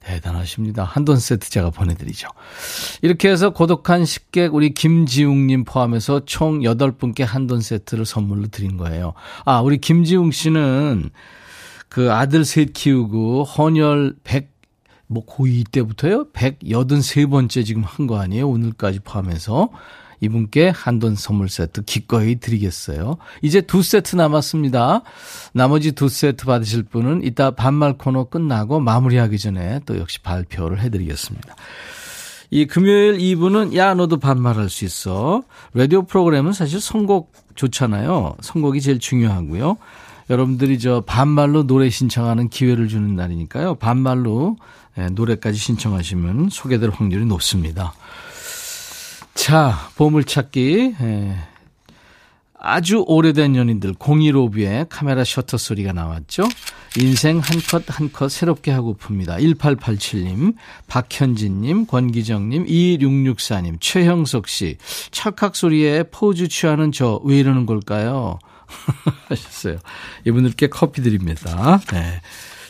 [0.00, 0.84] 대단하십니다.
[0.84, 2.28] 한돈 세트 제가 보내드리죠.
[3.02, 9.12] 이렇게 해서 고독한 식객 우리 김지웅님 포함해서 총 8분께 한돈 세트를 선물로 드린 거예요.
[9.44, 11.10] 아, 우리 김지웅 씨는
[11.88, 14.50] 그 아들 셋 키우고 헌혈 100
[15.12, 16.26] 뭐 고2 때부터요?
[16.32, 18.48] 183번째 지금 한 거 아니에요?
[18.48, 19.68] 오늘까지 포함해서.
[20.20, 23.16] 이분께 한돈 선물 세트 기꺼이 드리겠어요.
[23.42, 25.02] 이제 두 세트 남았습니다.
[25.52, 31.54] 나머지 두 세트 받으실 분은 이따 반말 코너 끝나고 마무리하기 전에 또 역시 발표를 해드리겠습니다.
[32.52, 35.42] 이 금요일 2부는 야 너도 반말할 수 있어.
[35.72, 38.36] 라디오 프로그램은 사실 선곡 좋잖아요.
[38.40, 39.76] 선곡이 제일 중요하고요.
[40.30, 43.76] 여러분들이 저 반말로 노래 신청하는 기회를 주는 날이니까요.
[43.76, 44.56] 반말로
[44.98, 47.94] 예, 노래까지 신청하시면 소개될 확률이 높습니다.
[49.40, 50.94] 자, 보물찾기.
[51.00, 51.36] 예.
[52.62, 56.46] 아주 오래된 연인들 015B의 카메라 셔터 소리가 나왔죠.
[56.98, 59.38] 인생 한컷 한 컷 새롭게 하고픕니다.
[59.56, 60.54] 1887님,
[60.88, 64.76] 박현진님, 권기정님, 2664님, 최형석 씨.
[65.10, 68.38] 찰칵 소리에 포즈 취하는 저 왜 이러는 걸까요?
[69.30, 69.78] 하셨어요.
[70.26, 71.80] 이분들께 커피 드립니다.
[71.92, 72.20] 네.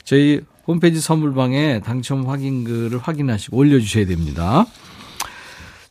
[0.04, 4.66] 저희 홈페이지 선물방에 당첨 확인글을 확인하시고 올려주셔야 됩니다.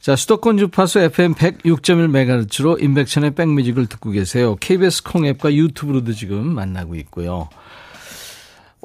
[0.09, 4.55] 자, 수도권 주파수 FM 106.1MHz로 인백천의 백뮤직을 듣고 계세요.
[4.59, 7.47] KBS 콩앱과 유튜브로도 지금 만나고 있고요.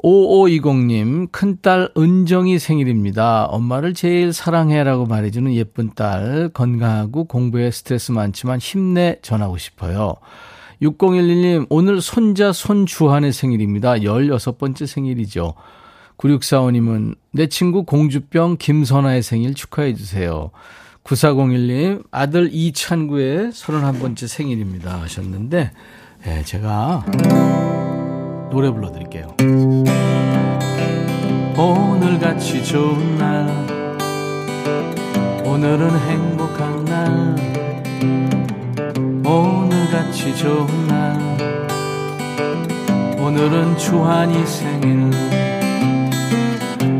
[0.03, 3.45] 5520님, 큰딸 은정이 생일입니다.
[3.45, 10.17] 엄마를 제일 사랑해라고 말해주는 예쁜 딸, 건강하고 공부에 스트레스 많지만 힘내 전하고 싶어요.
[10.83, 13.95] 6011님, 오늘 손자 손주한의 생일입니다.
[13.95, 15.55] 16번째 생일이죠.
[16.19, 20.51] 9645님은 내 친구 공주병 김선아의 생일 축하해주세요.
[21.05, 25.01] 9401님, 아들 이찬구의 31번째 생일입니다.
[25.01, 25.71] 하셨는데,
[26.25, 27.05] 예, 제가
[28.49, 29.35] 노래 불러드릴게요.
[31.57, 33.47] 오늘 같이 좋은 날,
[35.45, 37.35] 오늘은 행복한 날,
[39.23, 41.37] 오늘 같이 좋은 날,
[43.19, 45.11] 오늘은 주한이 생일,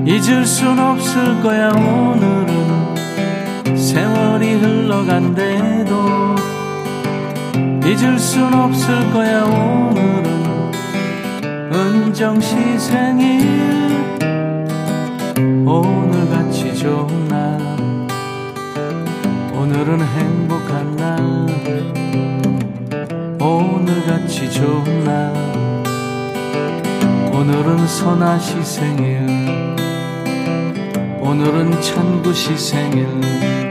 [0.07, 2.64] 잊을 순 없을 거야, 오늘은.
[3.95, 6.35] 세월이 흘러간대도
[7.85, 10.73] 잊을 순 없을 거야 오늘은.
[11.71, 13.39] 은정시 생일.
[15.65, 17.57] 오늘같이 좋은 날.
[19.53, 21.17] 오늘은 행복한 날.
[23.39, 25.33] 오늘같이 좋은 날.
[27.31, 29.25] 오늘은 선아시 생일.
[31.21, 33.64] 오늘은 찬구시 생일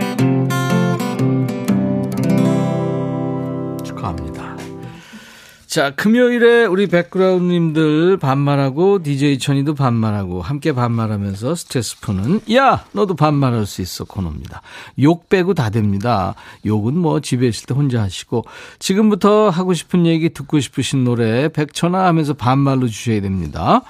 [5.74, 13.66] 자, 금요일에 우리 백그라운드님들 반말하고 DJ 천이도 반말하고 함께 반말하면서 스트레스 푸는 야 너도 반말할
[13.66, 14.62] 수 있어 코너입니다.
[15.00, 16.36] 욕 빼고 다 됩니다.
[16.64, 18.44] 욕은 뭐 집에 있을 때 혼자 하시고
[18.78, 23.82] 지금부터 하고 싶은 얘기 듣고 싶으신 노래 백천아 하면서 반말로 주셔야 됩니다.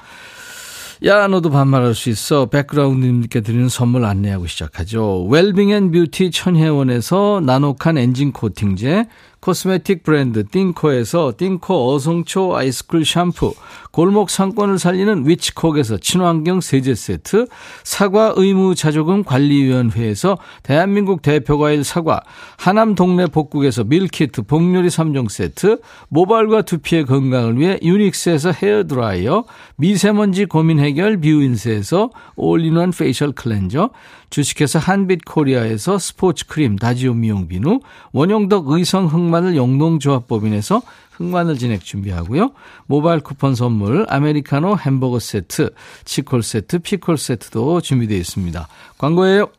[1.04, 2.46] 야, 너도 반말할 수 있어.
[2.46, 5.26] 백그라운드님께 드리는 선물 안내하고 시작하죠.
[5.26, 9.06] 웰빙 and beauty 천혜원에서 나노칸 엔진 코팅제,
[9.44, 13.52] cosmetic 브랜드 띵코에서 띵코 어성초 ice cool 샴푸,
[13.90, 17.44] 골목 상권을 살리는 위치콕에서 친환경 세제 세트,
[17.82, 22.22] 사과 의무 자조금 관리위원회에서 대한민국 대표 과일 사과,
[22.56, 29.44] 하남 동네 복국에서 meal kit 복요리 3종 세트, 모발과 두피의 건강을 위해 유닉스에서 헤어드라이어,
[29.76, 33.90] 미세먼지 고민 해결 뷰인스에서 all-in-one facial cleanser,
[34.34, 37.78] 주식회사 한빛코리아에서 스포츠 크림 다지오 미용 비누,
[38.10, 42.50] 원용덕 의성 흑마늘 영농조합법인에서 흑마늘 진액 준비하고요.
[42.86, 45.70] 모바일 쿠폰 선물 아메리카노 햄버거 세트,
[46.04, 48.66] 치콜 세트, 피콜 세트도 준비되어 있습니다.
[48.98, 49.50] 광고예요.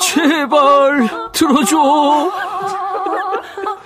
[0.00, 2.32] 제발 들어줘.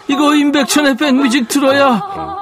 [0.06, 2.41] 이거 임백천의 백뮤직 들어야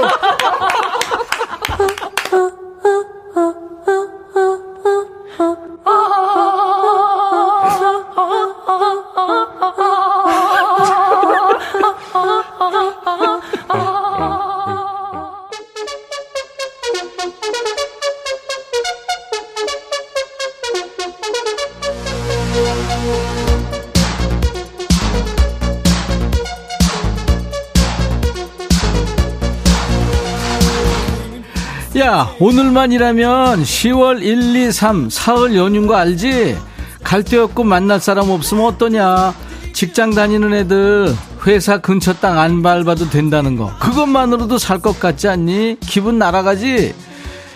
[32.21, 36.55] 야, 오늘만이라면 10월 1, 2, 3 사흘 연휴인 거 알지?
[37.03, 39.33] 갈 데 없고 만날 사람 없으면 어떠냐?
[39.73, 41.15] 직장 다니는 애들
[41.47, 43.71] 회사 근처 땅 안 밟아도 된다는 거.
[43.79, 45.77] 그것만으로도 살 것 같지 않니?
[45.79, 46.93] 기분 날아가지?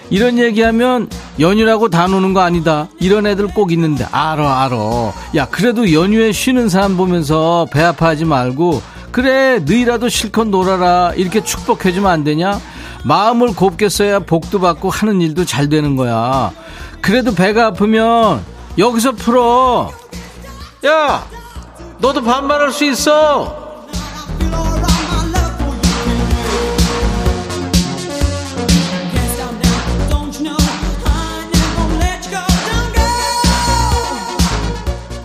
[0.09, 2.87] 이런 얘기하면 연휴라고 다 노는 거 아니다.
[2.99, 5.13] 이런 애들 꼭 있는데 알아 알아.
[5.35, 12.09] 야 그래도 연휴에 쉬는 사람 보면서 배 아파하지 말고 그래 너희라도 실컷 놀아라 이렇게 축복해주면
[12.11, 12.59] 안 되냐?
[13.05, 16.51] 마음을 곱게 써야 복도 받고 하는 일도 잘 되는 거야.
[17.01, 18.43] 그래도 배가 아프면
[18.79, 19.91] 여기서 풀어.
[20.85, 21.23] 야
[21.99, 23.63] 너도 반말할 수 있어.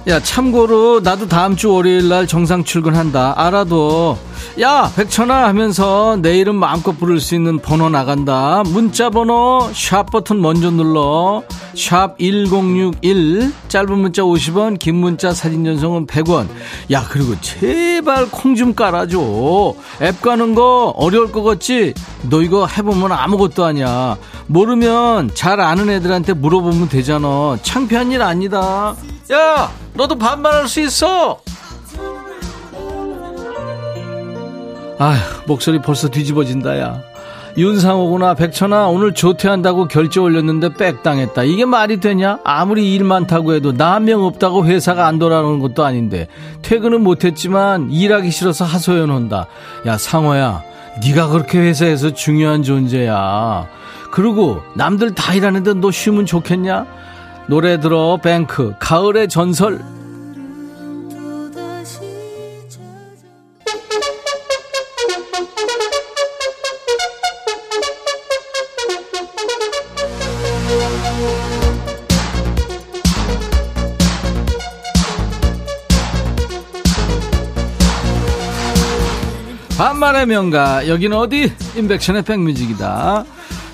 [0.09, 4.19] 야 참고로 나도 다음 주 월요일 날 정상 출근한다 알아도
[4.61, 8.63] 야 백천아 하면서 내 이름 마음껏 부를 수 있는 번호 나간다.
[8.67, 11.43] 문자 번호 샵 버튼 먼저 눌러.
[11.75, 16.47] 샵 1061 짧은 문자 50원 긴 문자 사진 전송은 100원.
[16.93, 19.75] 야 그리고 제발 콩 좀 깔아줘.
[20.03, 21.95] 앱 가는 거 어려울 것 같지?
[22.29, 24.19] 너 이거 해보면 아무것도 아니야.
[24.47, 27.57] 모르면 잘 아는 애들한테 물어보면 되잖아.
[27.63, 28.95] 창피한 일 아니다.
[29.33, 31.41] 야 너도 반말할 수 있어
[35.01, 37.01] 아휴 목소리 벌써 뒤집어진다 야.
[37.57, 41.43] 윤상호구나 백천아 오늘 조퇴한다고 결제 올렸는데 빽당했다.
[41.45, 42.39] 이게 말이 되냐?
[42.45, 46.29] 아무리 일 많다고 해도 나 한 명 없다고 회사가 안 돌아오는 것도 아닌데.
[46.63, 49.47] 퇴근은 못했지만 일하기 싫어서 하소연 한다.
[49.87, 50.63] 야 상호야
[51.03, 53.67] 네가 그렇게 회사에서 중요한 존재야.
[54.13, 56.87] 그리고 남들 다 일하는데 너 쉬면 좋겠냐?
[57.49, 58.75] 노래 들어 뱅크.
[58.79, 59.81] 가을의 전설
[79.81, 80.89] 반말의 명가.
[80.89, 81.51] 여기는 어디?
[81.75, 83.25] 인백션의 백뮤직이다.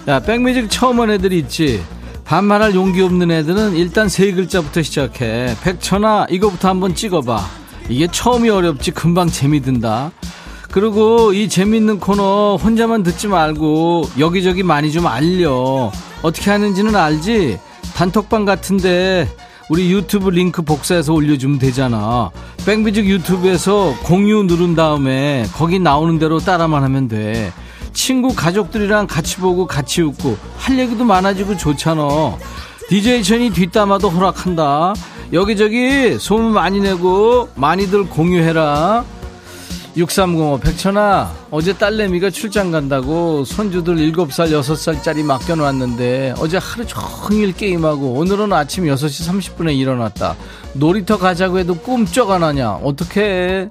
[0.06, 1.82] 야 백뮤직 처음 온 애들이 있지?
[2.24, 5.52] 반말할 용기 없는 애들은 일단 세 글자부터 시작해.
[5.64, 7.44] 백천아 이거부터 한번 찍어봐.
[7.88, 10.12] 이게 처음이 어렵지 금방 재미든다.
[10.70, 15.90] 그리고 이 재밌는 코너 혼자만 듣지 말고 여기저기 많이 좀 알려.
[16.22, 17.58] 어떻게 하는지는 알지?
[17.96, 19.28] 단톡방 같은데
[19.68, 22.30] 우리 유튜브 링크 복사해서 올려주면 되잖아.
[22.64, 27.52] 백뮤직 유튜브에서 공유 누른 다음에 거기 나오는 대로 따라만 하면 돼.
[27.92, 32.36] 친구 가족들이랑 같이 보고 같이 웃고 할 얘기도 많아지고 좋잖아.
[32.88, 34.94] DJ 천이 뒷담화도 허락한다.
[35.32, 39.04] 여기저기 소문 많이 내고 많이들 공유해라
[39.96, 48.52] 6305 백천아 어제 딸내미가 출장 간다고 손주들 7살 6살짜리 맡겨놨는데 어제 하루 종일 게임하고 오늘은
[48.52, 50.36] 아침 6시 30분에 일어났다.
[50.74, 52.72] 놀이터 가자고 해도 꿈쩍 안 하냐?
[52.72, 53.70] 어떡해?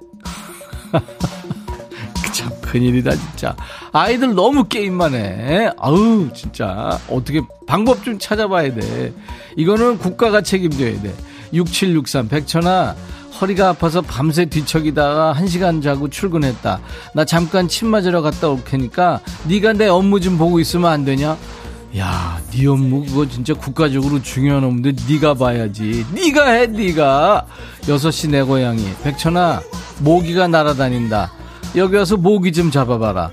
[2.33, 3.55] 참 큰일이다 진짜.
[3.91, 5.69] 아이들 너무 게임만 해.
[5.77, 6.99] 아우 진짜.
[7.07, 9.13] 어떻게 방법 좀 찾아봐야 돼.
[9.57, 11.13] 이거는 국가가 책임져야 돼.
[11.53, 12.95] 6763 백천아
[13.39, 16.79] 허리가 아파서 밤새 뒤척이다가 한 시간 자고 출근했다.
[17.13, 21.37] 나 잠깐 침 맞으러 갔다 올 테니까 네가 내 업무 좀 보고 있으면 안 되냐?
[21.97, 26.05] 야, 네 업무 그거 진짜 국가적으로 중요한 업무인데 네가 봐야지.
[26.13, 27.45] 네가 해, 네가.
[27.83, 28.85] 6시 내 고양이.
[29.03, 29.61] 백천아,
[29.99, 31.31] 모기가 날아다닌다.
[31.75, 33.31] 여기 와서 모기 좀 잡아봐라.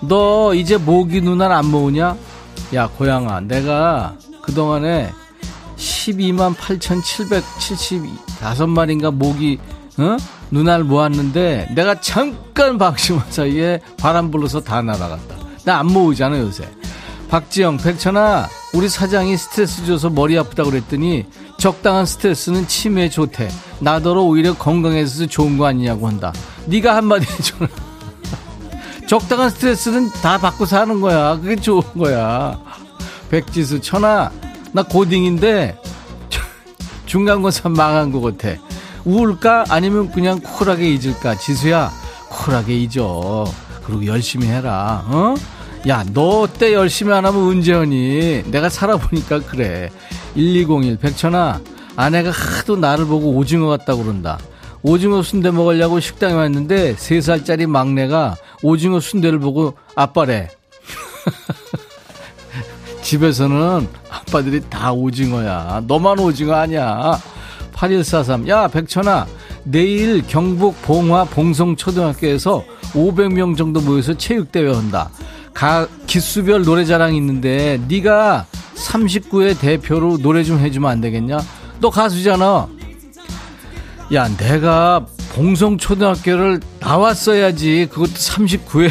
[0.00, 2.16] 너 이제 모기 눈알 안 모으냐?
[2.74, 5.12] 야, 고양아, 내가 그동안에
[5.76, 6.54] 12만
[8.44, 9.58] 8,775마리인가 모기
[9.96, 10.16] 어?
[10.50, 15.36] 눈알 모았는데 내가 잠깐 방심한 사이에 바람 불러서 다 날아갔다.
[15.64, 16.68] 나 안 모으잖아 요새.
[17.30, 21.24] 박지영, 백천아, 우리 사장이 스트레스 줘서 머리 아프다고 그랬더니
[21.58, 23.48] 적당한 스트레스는 치매에 좋대.
[23.80, 26.32] 나더러 오히려 건강해서 좋은 거 아니냐고 한다.
[26.66, 27.68] 네가 한마디 해줘라.
[29.08, 31.36] 적당한 스트레스는 다 받고 사는 거야.
[31.40, 32.58] 그게 좋은 거야.
[33.30, 34.30] 백지수, 천아,
[34.72, 35.76] 나 고딩인데
[37.14, 38.60] 중간고사 망한 것 같아.
[39.04, 39.66] 우울까?
[39.68, 41.36] 아니면 그냥 쿨하게 잊을까?
[41.38, 41.92] 지수야,
[42.28, 43.44] 쿨하게 잊어.
[43.84, 45.04] 그리고 열심히 해라.
[45.06, 45.36] 어?
[45.86, 48.42] 야, 너 때 열심히 안 하면 하니?
[48.50, 49.90] 내가 살아보니까 그래.
[50.34, 51.60] 1201, 백천아,
[51.94, 54.40] 아내가 하도 나를 보고 오징어 같다고 그런다.
[54.82, 60.50] 오징어 순대 먹으려고 식당에 왔는데 3살짜리 막내가 오징어 순대를 보고 아빠래.
[63.14, 65.82] 집에서는 아빠들이 다 오징어야.
[65.86, 67.20] 너만 오징어 아니야.
[67.72, 68.48] 8143.
[68.48, 69.26] 야, 백천아.
[69.62, 75.10] 내일 경북 봉화 봉성초등학교에서 500명 정도 모여서 체육대회 한다.
[75.52, 81.38] 가, 기수별 노래자랑 있는데 네가 39회 대표로 노래 좀 해주면 안 되겠냐?
[81.80, 82.66] 너 가수잖아.
[84.12, 87.88] 야, 내가 봉성초등학교를 나왔어야지.
[87.90, 88.90] 그것도 39회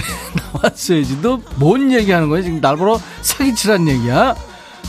[0.54, 1.22] 나왔어야지.
[1.22, 2.42] 너 뭔 얘기하는 거야?
[2.42, 4.36] 지금 날 보러 사기치란 얘기야?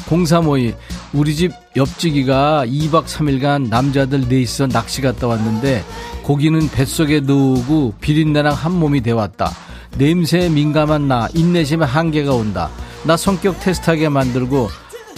[0.08, 0.74] 0352
[1.12, 5.84] 우리 집 옆지기가 2박 3일간 남자들 넷이서 낚시 갔다 왔는데
[6.24, 9.52] 고기는 뱃속에 넣고 비린내랑 한 몸이 되왔다.
[9.96, 12.68] 냄새에 민감한 나 인내심에 한계가 온다.
[13.04, 14.68] 나 성격 테스트하게 만들고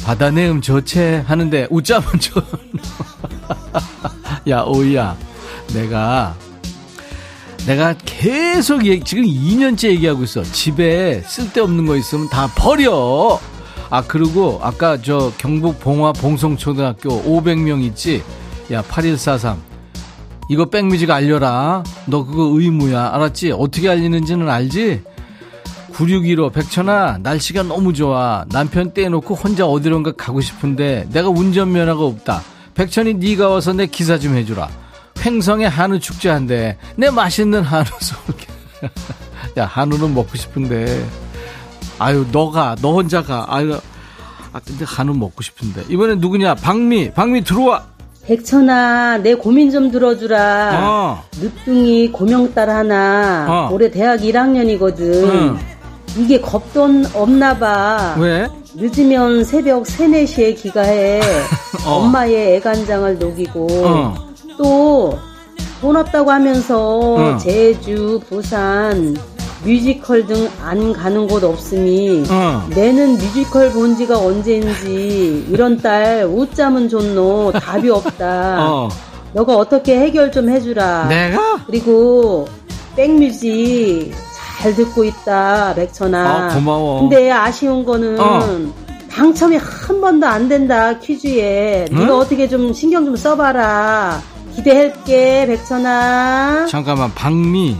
[0.05, 2.43] 바다 내음 좋체 하는데 웃자면 저.
[4.49, 5.17] 야 오이야
[5.75, 6.37] 내가
[7.67, 10.45] 내가 계속 얘기, 지금 2년째 얘기하고 있어.
[10.45, 13.41] 집에 쓸데없는 거 있으면 다 버려.
[13.91, 18.23] 아, 그리고 아까 저 경북 봉화 봉송초등학교 500명 있지?
[18.71, 19.61] 야, 8143.
[20.49, 21.83] 이거 백뮤직 알려라.
[22.07, 23.11] 너 그거 의무야.
[23.15, 23.51] 알았지?
[23.53, 25.03] 어떻게 알리는지는 알지?
[25.97, 32.43] 9615 백천아 날씨가 너무 좋아 남편 떼놓고 혼자 어디론가 가고 싶은데 내가 운전면허가 없다
[32.75, 34.69] 백천이 네가 와서 내 기사 좀 해주라
[35.27, 38.47] 횡성에 한우 축제한대 내 맛있는 한우 쏠게
[39.59, 41.05] 야 한우는 먹고 싶은데
[41.99, 43.77] 아유 너가 너 혼자 가 아유
[44.53, 47.85] 아 근데 한우 먹고 싶은데 이번엔 누구냐 박미 박미 들어와
[48.25, 51.25] 백천아 내 고민 좀 들어주라 어.
[51.41, 53.75] 늦둥이 고명딸 하나 어.
[53.75, 55.59] 올해 대학 1학년이거든 응.
[56.17, 58.47] 이게 겁도 없나 봐 왜?
[58.77, 61.21] 늦으면 새벽 3, 4시에 귀가해
[61.85, 61.95] 어.
[61.95, 64.27] 엄마의 애간장을 녹이고 어.
[64.57, 65.19] 또
[65.81, 69.15] 돈 없다고 하면서 제주 부산
[69.63, 72.67] 뮤지컬 등 안 가는 곳 없으니 어.
[72.71, 78.57] 내는 뮤지컬 본 지가 언제인지 이런 딸 우짜면 좋노 답이 없다.
[78.67, 78.89] 어.
[79.35, 81.09] 너가 어떻게 해결 좀 해주라.
[81.09, 81.61] 내가?
[81.67, 82.49] 그리고
[82.97, 84.13] 백뮤직
[84.59, 86.47] 잘 듣고 있다 백천아.
[86.51, 87.01] 아, 고마워.
[87.03, 88.41] 근데 아쉬운 거는 어.
[89.11, 91.87] 당첨이 한 번도 안 된다 퀴즈에.
[91.93, 91.99] 응?
[91.99, 94.21] 네가 어떻게 좀 신경 좀 써봐라.
[94.57, 96.67] 기대할게 백천아.
[96.67, 97.77] 잠깐만 박미.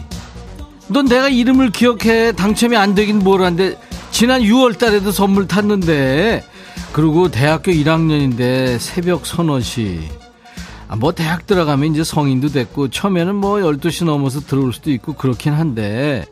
[0.89, 3.77] 넌 내가 이름을 기억해 당첨이 안 되긴 뭘한데
[4.13, 6.45] 지난 6월 달에도 선물 탔는데
[6.93, 10.09] 그리고 대학교 1학년인데 새벽 서너시
[10.89, 15.53] 아, 뭐 대학 들어가면 이제 성인도 됐고 처음에는 뭐 12시 넘어서 들어올 수도 있고 그렇긴
[15.55, 16.25] 한데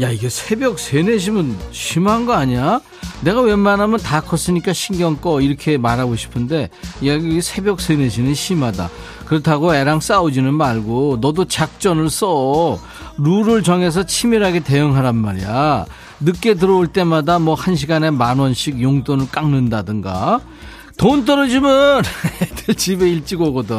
[0.00, 2.80] 야 이게 새벽 3, 4시면 심한 거 아니야?
[3.22, 6.70] 내가 웬만하면 다 컸으니까 신경 꺼 이렇게 말하고 싶은데
[7.06, 8.88] 야 이게 새벽 3, 4시는 심하다
[9.26, 12.78] 그렇다고 애랑 싸우지는 말고 너도 작전을 써
[13.18, 15.84] 룰을 정해서 치밀하게 대응하란 말이야.
[16.20, 20.40] 늦게 들어올 때마다 뭐 한 시간에 만 원씩 용돈을 깎는다든가.
[20.96, 22.02] 돈 떨어지면
[22.42, 23.76] 애들 집에 일찍 오거든.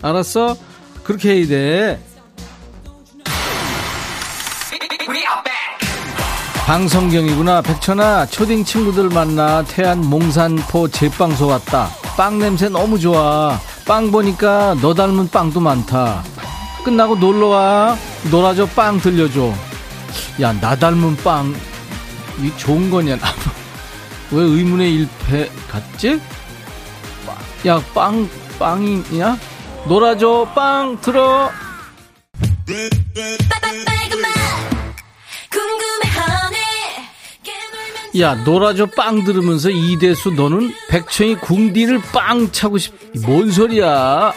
[0.00, 0.56] 알았어?
[1.02, 2.00] 그렇게 해야 돼.
[6.68, 7.62] 방성경이구나.
[7.62, 11.88] 백천아, 초딩 친구들 만나 태안 몽산포 제빵소 왔다.
[12.14, 13.58] 빵 냄새 너무 좋아.
[13.86, 16.22] 빵 보니까 너 닮은 빵도 많다.
[16.84, 17.96] 끝나고 놀러 와.
[18.30, 19.50] 놀아줘, 빵 들려줘.
[20.42, 21.54] 야, 나 닮은 빵.
[22.38, 23.16] 이 좋은 거냐,
[24.30, 26.20] 왜 의문의 일패 같지?
[27.66, 29.38] 야, 빵, 빵이냐?
[29.86, 31.50] 놀아줘, 빵 들어.
[38.20, 42.94] 야, 놀아줘 빵 들으면서 이대수 너는 백청이 궁디를 빵 차고 싶,
[43.26, 44.32] 뭔 소리야?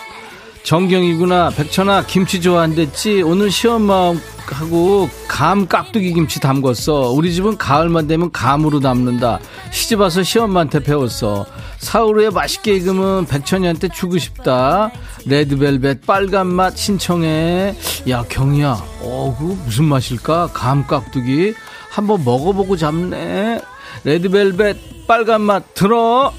[0.64, 1.50] 정경이구나.
[1.50, 3.24] 백천아, 김치 좋아한댔지?
[3.24, 7.16] 오늘 시엄마하고 감 깍두기 김치 담궜어.
[7.16, 9.40] 우리 집은 가을만 되면 감으로 담는다.
[9.72, 11.48] 시집와서 시엄마한테 배웠어.
[11.80, 14.92] 사우루에 맛있게 익으면 백천이한테 주고 싶다.
[15.26, 17.76] 레드벨벳 빨간 맛 신청해.
[18.10, 18.84] 야, 경이야.
[19.02, 20.52] 어, 그 무슨 맛일까?
[20.54, 21.56] 감 깍두기.
[21.90, 23.60] 한번 먹어보고 잡네.
[24.04, 24.78] 레드벨벳
[25.08, 26.34] 빨간 맛 들어.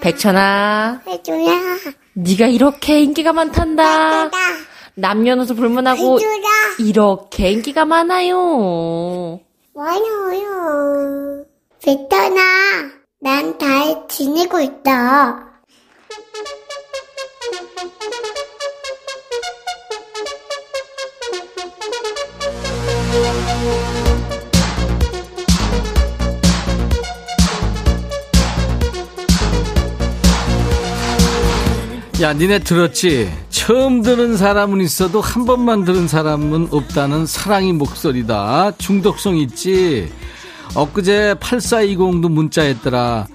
[0.00, 1.02] 백천아.
[1.06, 1.52] 해줘야.
[2.14, 4.30] 네가 이렇게 인기가 많단다.
[4.94, 6.48] 남녀노소 불문하고 해줘라.
[6.78, 9.40] 이렇게 인기가 많아요.
[9.74, 11.44] 많아요.
[11.84, 12.40] 백천아,
[13.20, 15.53] 난 잘 지내고 있다.
[32.20, 33.28] 야, 니네 들었지?
[33.50, 38.72] 처음 들은 사람은 있어도 한 번만 들은 사람은 없다는 사랑의 목소리다.
[38.78, 40.12] 중독성 있지?
[40.76, 43.26] 엊그제 8420도 문자했더라.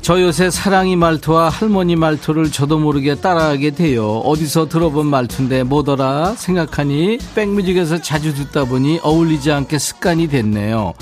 [0.00, 4.18] 저 요새 사랑이 말투와 할머니 말투를 저도 모르게 따라하게 돼요.
[4.18, 10.94] 어디서 들어본 말투인데 뭐더라 생각하니 백뮤직에서 자주 듣다 보니 어울리지 않게 습관이 됐네요.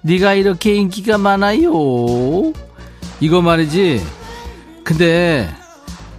[0.00, 1.70] 네가 이렇게 인기가 많아요.
[3.20, 4.02] 이거 말이지.
[4.84, 5.59] 근데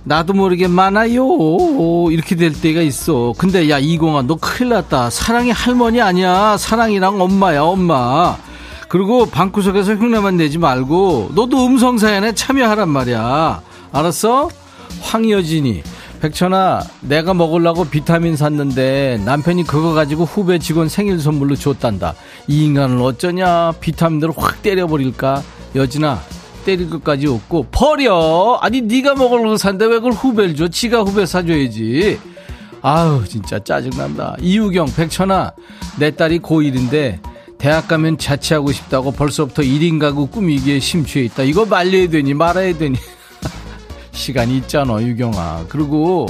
[0.03, 1.23] 나도 모르게 많아요
[2.11, 7.61] 이렇게 될 때가 있어 근데 야 이공아 너 큰일 났다 사랑이 할머니 아니야 사랑이랑 엄마야
[7.61, 8.37] 엄마
[8.91, 13.61] 그리고 방구석에서 흉내만 내지 말고 너도 음성 사연에 참여하란 말이야.
[13.93, 14.49] 알았어?
[14.99, 15.81] 황여진이
[16.19, 22.15] 백천아 내가 먹으려고 비타민 샀는데 남편이 그거 가지고 후배 직원 생일 선물로 줬단다.
[22.49, 25.41] 이 인간을 어쩌냐 비타민으로 확 때려버릴까?
[25.73, 26.19] 여진아
[26.63, 28.57] 때릴 것까지 없고 버려.
[28.61, 30.67] 아니 네가 먹으려고 산데 왜 그걸 후배를 줘?
[30.67, 32.19] 지가 후배 사줘야지.
[32.81, 34.37] 아우 진짜 짜증난다.
[34.41, 35.53] 이우경 백천아
[35.99, 37.19] 내 딸이 고1인데
[37.57, 41.43] 대학 가면 자취하고 싶다고 벌써부터 1인 가구 꾸미기에 심취해 있다.
[41.43, 42.97] 이거 말려야 되니 말아야 되니.
[44.11, 45.65] 시간이 있잖아 유경아.
[45.69, 46.27] 그리고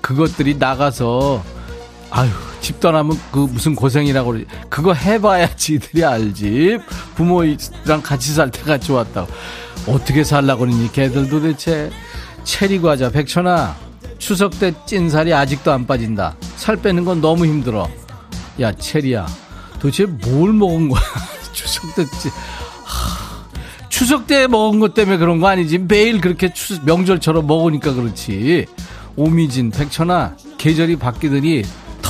[0.00, 1.42] 그것들이 나가서
[2.10, 2.30] 아유
[2.64, 4.46] 집 떠나면 그 무슨 고생이라고 그러지.
[4.70, 6.78] 그거 해봐야 지들이 알지.
[7.14, 9.30] 부모랑 같이 살 때가 좋았다고.
[9.86, 11.90] 어떻게 살라고 그러니 걔들 도대체.
[12.42, 13.76] 체리 과자 백천아
[14.16, 16.36] 추석 때 찐살이 아직도 안 빠진다.
[16.56, 17.86] 살 빼는 건 너무 힘들어.
[18.62, 19.26] 야 체리야
[19.78, 21.02] 도대체 뭘 먹은 거야?
[21.52, 22.30] 추석 때 찐.
[23.90, 25.76] 추석 때 먹은 것 때문에 그런 거 아니지.
[25.80, 28.64] 매일 그렇게 추, 명절처럼 먹으니까 그렇지.
[29.16, 31.62] 오미진, 백천아, 계절이 바뀌더니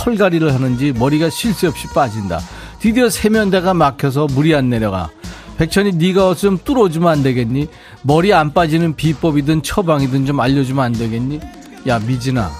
[0.05, 2.39] 털갈이를 하는지 머리가 쉴 새 없이 빠진다.
[2.79, 5.09] 드디어 세면대가 막혀서 물이 안 내려가.
[5.57, 7.69] 백천이 네가 어서 좀 뚫어주면 안 되겠니?
[8.03, 11.41] 머리 안 빠지는 비법이든 처방이든 좀 알려주면 안 되겠니?
[11.87, 12.51] 야 미진아,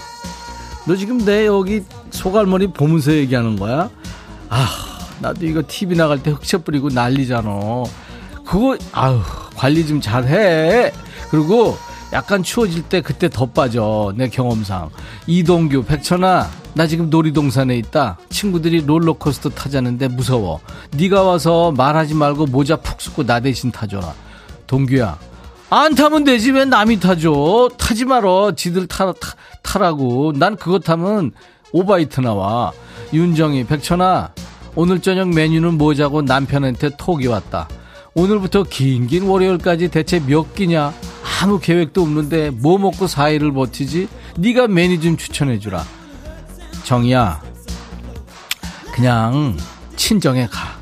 [0.87, 3.91] 너 지금 내 여기 소갈머리 보면서 얘기하는 거야?
[4.49, 4.69] 아,
[5.21, 7.51] 나도 이거 TV 나갈 때 흑채 뿌리고 난리잖아.
[8.47, 9.21] 그거 아우
[9.57, 10.93] 관리 좀 잘해.
[11.31, 11.77] 그리고
[12.15, 14.91] 약간 추워질 때 그때 더 빠져 내 경험상.
[15.27, 18.19] 이동규, 백천아, 나 지금 놀이동산에 있다.
[18.31, 20.61] 친구들이 롤러코스터 타자는데 무서워.
[20.97, 24.15] 네가 와서 말하지 말고 모자 푹 쓰고 나 대신 타줘라.
[24.69, 25.19] 동규야.
[25.71, 27.71] 안 타면 되지 왜 남이 타줘.
[27.77, 28.53] 타지 말어.
[28.55, 30.33] 지들 타, 타, 타라고.
[30.37, 31.33] 난 그거 타면
[31.73, 32.73] 오바이트 나와.
[33.13, 34.31] 윤정이 백천아
[34.77, 37.69] 오늘 저녁 메뉴는 뭐자고 남편한테 톡이 왔다.
[38.15, 40.93] 오늘부터 긴긴 월요일까지 대체 몇 끼냐?
[41.43, 44.09] 아무 계획도 없는데 뭐 먹고 4일을 버티지?
[44.39, 45.85] 네가 메뉴 좀 추천해주라.
[46.85, 47.43] 정이야,
[48.93, 49.57] 그냥
[49.97, 50.79] 친정에 가.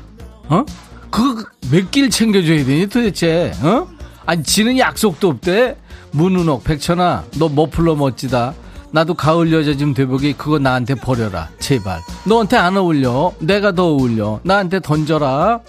[0.49, 0.63] 어?
[1.09, 3.51] 그거 몇 끼를 챙겨줘야 되니 도대체?
[3.63, 3.87] 어?
[4.25, 5.77] 아니 지는 약속도 없대.
[6.11, 8.53] 문은옥, 백천아, 너 머플러 멋지다.
[8.91, 14.39] 나도 가을 여자 좀 돼보기 그거 나한테 버려라 제발 너한테 안 어울려 내가 더 어울려
[14.43, 15.61] 나한테 던져라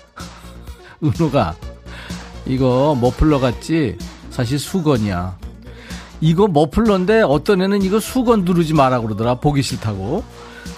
[1.05, 1.55] 은호가
[2.46, 3.96] 이거 머플러 같지
[4.30, 5.36] 사실 수건이야
[6.20, 10.24] 이거 머플러인데 어떤 애는 이거 수건 누르지 마라 그러더라 보기 싫다고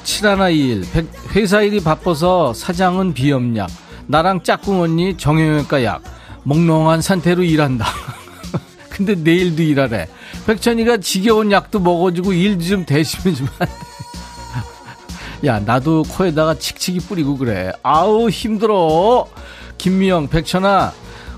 [0.05, 3.71] 7121 회사 일이 바빠서 사장은 비염약
[4.07, 6.03] 나랑 짝꿍 언니 정형외과 약
[6.45, 7.87] 몽롱한 상태로 일한다
[8.91, 10.09] 근데 내일도 일하래
[10.47, 13.75] 백천이가 지겨운 약도 먹어주고 일 좀 대신해주면 안 돼.
[15.49, 17.73] 야, 나도 코에다가 칙칙이 뿌리고 그래.
[17.83, 19.27] 아우, 힘들어.
[19.79, 20.93] 김미영, 백천아,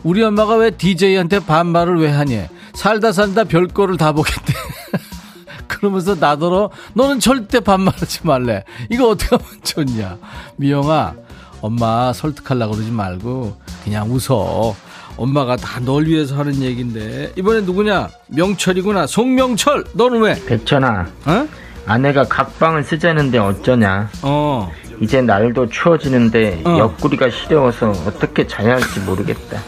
[0.04, 2.42] 우리 엄마가 왜 DJ한테 반말을 왜 하니?
[2.74, 4.52] 살다 살다 별거를 다 보겠대.
[5.66, 8.64] 그러면서 나더러 너는 절대 반말하지 말래.
[8.90, 10.18] 이거 어떻게 하면 좋냐?
[10.56, 11.14] 미영아,
[11.60, 14.74] 엄마 설득하려고 그러지 말고 그냥 웃어.
[15.16, 18.08] 엄마가 다 널 위해서 하는 얘기인데 이번엔 누구냐?
[18.28, 19.08] 명철이구나.
[19.08, 19.84] 송명철.
[19.94, 20.44] 너는 왜?
[20.46, 21.06] 백천아.
[21.26, 21.48] 어?
[21.86, 24.10] 아내가 각방을 쓰자는데 어쩌냐?
[24.22, 24.70] 어.
[25.00, 26.78] 이제 날도 추워지는데 어.
[26.78, 29.60] 옆구리가 시려워서 어떻게 자야 할지 모르겠다.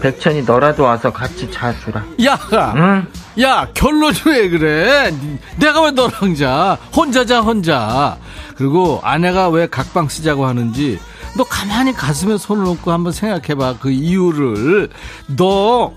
[0.00, 2.04] 백천이 너라도 와서 같이 자주라.
[2.24, 2.38] 야,
[2.76, 3.06] 응?
[3.42, 5.12] 야 결론이 왜 그래?
[5.56, 6.78] 내가 왜 너랑 자?
[6.94, 8.16] 혼자 자 혼자.
[8.56, 11.00] 그리고 아내가 왜 각방 쓰자고 하는지
[11.36, 14.88] 너 가만히 가슴에 손을 얹고 한번 생각해봐 그 이유를.
[15.36, 15.92] 너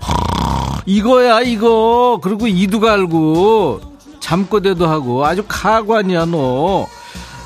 [0.84, 2.18] 이거야 이거.
[2.22, 3.80] 그리고 이도 갈고
[4.20, 6.86] 잠꼬대도 하고 아주 가관이야 너.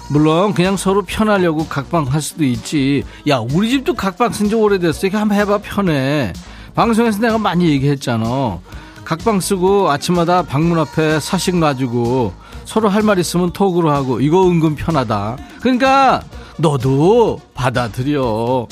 [0.09, 3.03] 물론 그냥 서로 편하려고 각방 할 수도 있지.
[3.29, 5.07] 야 우리 집도 각방 쓴 지 오래됐어.
[5.09, 6.33] 이거 한번 해봐 편해.
[6.75, 8.59] 방송에서 내가 많이 얘기했잖아.
[9.05, 12.33] 각방 쓰고 아침마다 방문 앞에 사식 놔주고
[12.65, 15.37] 서로 할 말 있으면 톡으로 하고 이거 은근 편하다.
[15.61, 16.23] 그러니까
[16.59, 18.67] 너도 받아들여.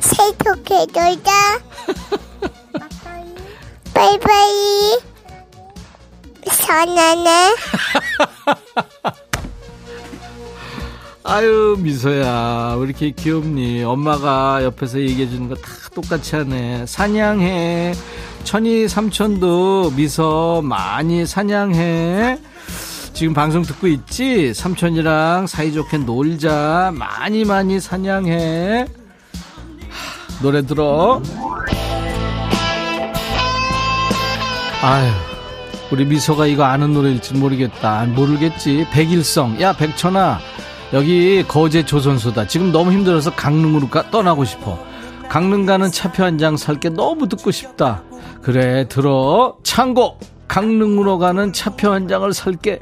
[0.00, 1.60] 새롭게 놀자.
[3.94, 4.98] 바이바이.
[6.50, 7.54] 선하네.
[11.22, 15.62] 아유 미소야 왜 이렇게 귀엽니 엄마가 옆에서 얘기해 주는 거 다
[15.94, 17.92] 똑같이 하네 사냥해
[18.42, 22.38] 천이 삼촌도 미소 많이 사냥해
[23.20, 28.86] 지금 방송 듣고 있지 삼촌이랑 사이좋게 놀자 많이 많이 사냥해
[29.90, 31.20] 하, 노래 들어
[34.82, 35.10] 아유,
[35.92, 38.06] 우리 미소가 이거 아는 노래일지 모르겠다.
[38.06, 38.86] 모르겠지.
[38.90, 39.60] 백일성.
[39.60, 40.38] 야, 백천아.
[40.94, 42.46] 여기 거제 조선소다.
[42.46, 44.82] 지금 너무 힘들어서 강릉으로 가, 떠나고 싶어.
[45.28, 48.02] 강릉 가는 차표 한 장 살 게 너무 듣고 싶다.
[48.40, 49.58] 그래, 들어.
[49.62, 50.18] 창고!
[50.48, 52.80] 강릉으로 가는 차표 한 장을 살게.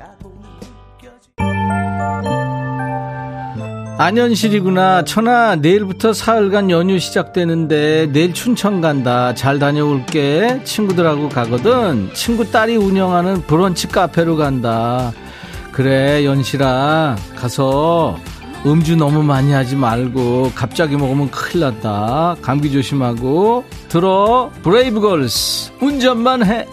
[4.00, 5.02] 안현실이구나.
[5.02, 9.34] 천아, 내일부터 사흘간 연휴 시작되는데 내일 춘천 간다.
[9.34, 10.60] 잘 다녀올게.
[10.62, 12.08] 친구들하고 가거든.
[12.14, 15.12] 친구 딸이 운영하는 브런치 카페로 간다.
[15.72, 17.16] 그래, 연실아.
[17.34, 18.18] 가서
[18.64, 22.36] 음주 너무 많이 하지 말고 갑자기 먹으면 큰일 났다.
[22.40, 23.64] 감기 조심하고.
[23.88, 24.50] 들어.
[24.62, 25.72] 브레이브걸스.
[25.80, 26.66] 운전만 해.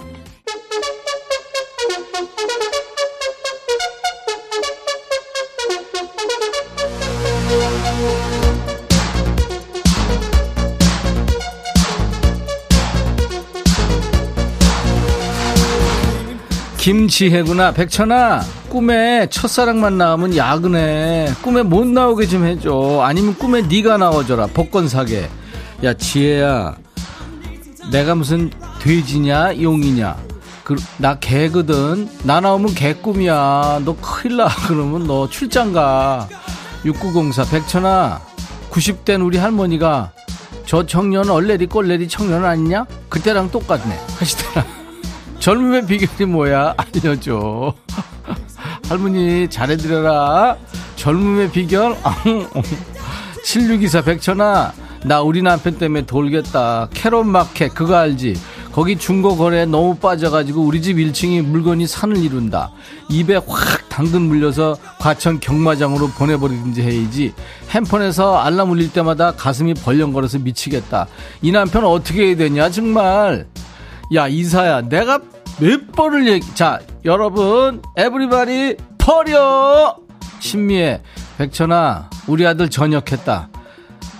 [16.85, 17.71] 김지혜구나.
[17.71, 21.33] 백천아 꿈에 첫사랑만 나오면 야근해.
[21.41, 23.01] 꿈에 못 나오게 좀 해줘.
[23.03, 24.45] 아니면 꿈에 네가 나와줘라.
[24.53, 25.27] 복권 사게.
[25.83, 26.75] 야 지혜야.
[27.91, 28.51] 내가 무슨
[28.83, 30.15] 돼지냐 용이냐.
[30.63, 32.07] 그, 나 개거든.
[32.21, 33.81] 나 나오면 개꿈이야.
[33.83, 34.47] 너 큰일 나.
[34.69, 36.29] 그러면 너 출장 가.
[36.85, 38.21] 6904 백천아
[38.69, 40.11] 90된 우리 할머니가
[40.67, 42.85] 저 청년 얼레리 꼴레리 청년 아니냐?
[43.09, 43.99] 그때랑 똑같네.
[44.19, 44.74] 하시더라
[45.45, 46.73] 젊음의 비결이 뭐야?
[46.75, 47.75] 알려줘.
[48.89, 50.57] 할머니 잘해드려라.
[50.95, 51.95] 젊음의 비결?
[53.45, 54.73] 7624 백천아,
[55.03, 56.89] 나 우리 남편 때문에 돌겠다.
[56.95, 58.33] 캐롯 마켓, 그거 알지?
[58.71, 62.71] 거기 중고 거래에 너무 빠져가지고 우리 집 1층이 물건이 산을 이룬다.
[63.09, 67.35] 입에 확 당근 물려서 과천 경마장으로 보내버리든지 해야지.
[67.69, 71.05] 핸폰에서 알람 울릴 때마다 가슴이 벌렁거려서 미치겠다.
[71.43, 73.45] 이 남편 어떻게 해야 되냐, 정말.
[74.13, 75.19] 야, 이사야, 내가
[75.59, 79.95] 몇 번을 얘기, 자, 여러분, 에브리바디 퍼려!
[80.39, 81.01] 신미애,
[81.37, 83.49] 백천아, 우리 아들 전역했다.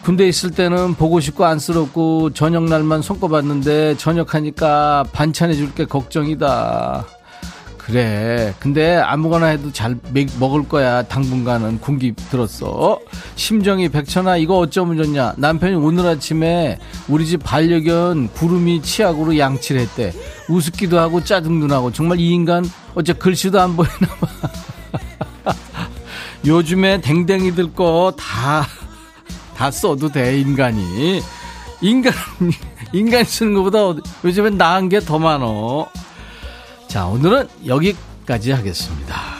[0.03, 7.05] 군대 있을 때는 보고 싶고 안쓰럽고 저녁 날만 손꼽았는데 전역하니까 반찬해 줄 게 걱정이다.
[7.85, 8.53] 그래.
[8.59, 9.95] 근데 아무거나 해도 잘
[10.39, 11.03] 먹을 거야.
[11.03, 12.99] 당분간은 군기 들었어.
[13.35, 15.35] 심정이 백천아 이거 어쩌면 좋냐.
[15.37, 20.13] 남편이 오늘 아침에 우리 집 반려견 구름이 치약으로 양치를 했대.
[20.49, 22.65] 우습기도 하고 짜증도 나고 정말 이 인간
[22.95, 25.53] 어째 글씨도 안 보이나 봐.
[26.45, 28.65] 요즘에 댕댕이들 거 다
[29.55, 31.21] 다 써도 돼 인간이.
[31.81, 32.11] 인간
[32.93, 35.87] 인간 쓰는 것보다 요즘엔 나은 게 더 많어.
[36.87, 39.35] 자, 오늘은 여기까지 하겠습니다.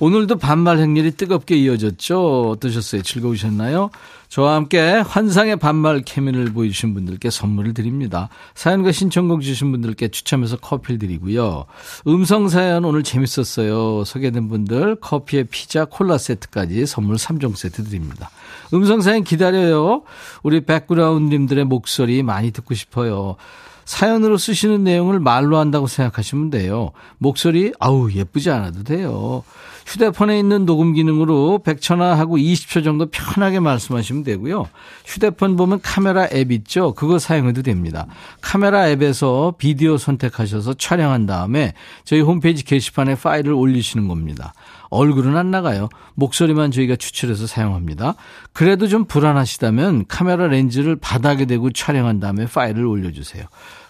[0.00, 2.50] 오늘도 반말 행렬이 뜨겁게 이어졌죠?
[2.50, 3.02] 어떠셨어요?
[3.02, 3.90] 즐거우셨나요?
[4.28, 8.28] 저와 함께 환상의 반말 케미를 보여주신 분들께 선물을 드립니다.
[8.54, 11.66] 사연과 신청곡 주신 분들께 추첨해서 커피를 드리고요.
[12.08, 14.04] 음성 사연 오늘 재밌었어요.
[14.04, 18.30] 소개된 분들 커피에 피자, 콜라 세트까지 선물 3종 세트 드립니다.
[18.72, 20.02] 음성 사연 기다려요.
[20.42, 23.36] 우리 백그라운드님들의 목소리 많이 듣고 싶어요.
[23.84, 26.92] 사연으로 쓰시는 내용을 말로 한다고 생각하시면 돼요.
[27.18, 29.44] 목소리, 아우, 예쁘지 않아도 돼요.
[29.86, 34.68] 휴대폰에 있는 녹음 기능으로 100초나하고 20초 정도 편하게 말씀하시면 되고요.
[35.04, 36.94] 휴대폰 보면 카메라 앱 있죠?
[36.94, 38.06] 그거 사용해도 됩니다.
[38.40, 41.74] 카메라 앱에서 비디오 선택하셔서 촬영한 다음에
[42.04, 44.54] 저희 홈페이지 게시판에 파일을 올리시는 겁니다.
[44.94, 45.88] 얼굴은 안 나가요.
[46.14, 48.14] 목소리만 저희가 추출해서 사용합니다.
[48.52, 53.44] 그래도 좀 불안하시다면 카메라 렌즈를 바닥에 대고 촬영한 다음에 파일을 올려주세요.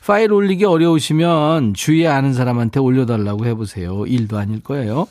[0.07, 4.05] 파일 올리기 어려우시면 주위에 아는 사람한테 올려달라고 해보세요.
[4.07, 5.07] 일도 아닐 거예요.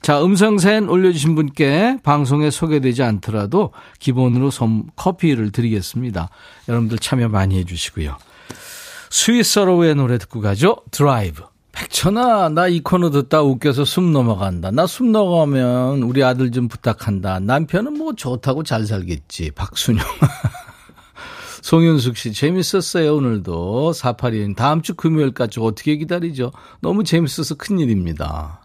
[0.00, 6.30] 자, 음성 사연 올려주신 분께 방송에 소개되지 않더라도 기본으로 섬 커피를 드리겠습니다.
[6.68, 8.16] 여러분들 참여 많이 해주시고요.
[9.10, 10.76] 스윗소로우의 노래 듣고 가죠.
[10.90, 11.42] 드라이브.
[11.82, 14.70] 백천아, 나 이 코너 듣다 웃겨서 숨 넘어간다.
[14.72, 17.38] 나 숨 넘어가면 우리 아들 좀 부탁한다.
[17.40, 19.52] 남편은 뭐 좋다고 잘 살겠지.
[19.52, 20.04] 박순영.
[21.62, 23.92] 송윤숙 씨, 재밌었어요, 오늘도.
[23.94, 26.50] 482님, 다음 주 금요일까지 어떻게 기다리죠?
[26.80, 28.60] 너무 재밌어서 큰일입니다.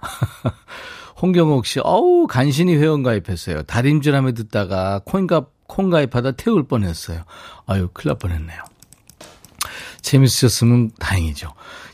[1.22, 3.64] 홍경옥 씨, 어우, 간신히 회원가입했어요.
[3.64, 7.24] 다림질하며 듣다가 콩가입, 콩가입하다 태울 뻔 했어요.
[7.68, 8.60] 아유, 큰일 날 뻔 했네요.
[10.14, 11.50] 재밌으셨으면 다행이죠.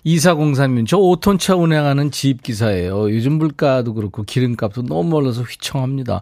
[0.06, 3.12] 2403님, 저 5톤차 운행하는 지입기사예요.
[3.12, 6.22] 요즘 물가도 그렇고 기름값도 너무 올라서 휘청합니다.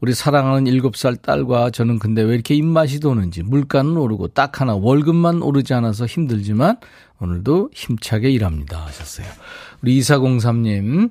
[0.00, 5.42] 우리 사랑하는 7살 딸과 저는 근데 왜 이렇게 입맛이 도는지 물가는 오르고 딱 하나 월급만
[5.42, 6.78] 오르지 않아서 힘들지만
[7.20, 9.26] 오늘도 힘차게 일합니다 하셨어요.
[9.80, 11.10] 우리 2403님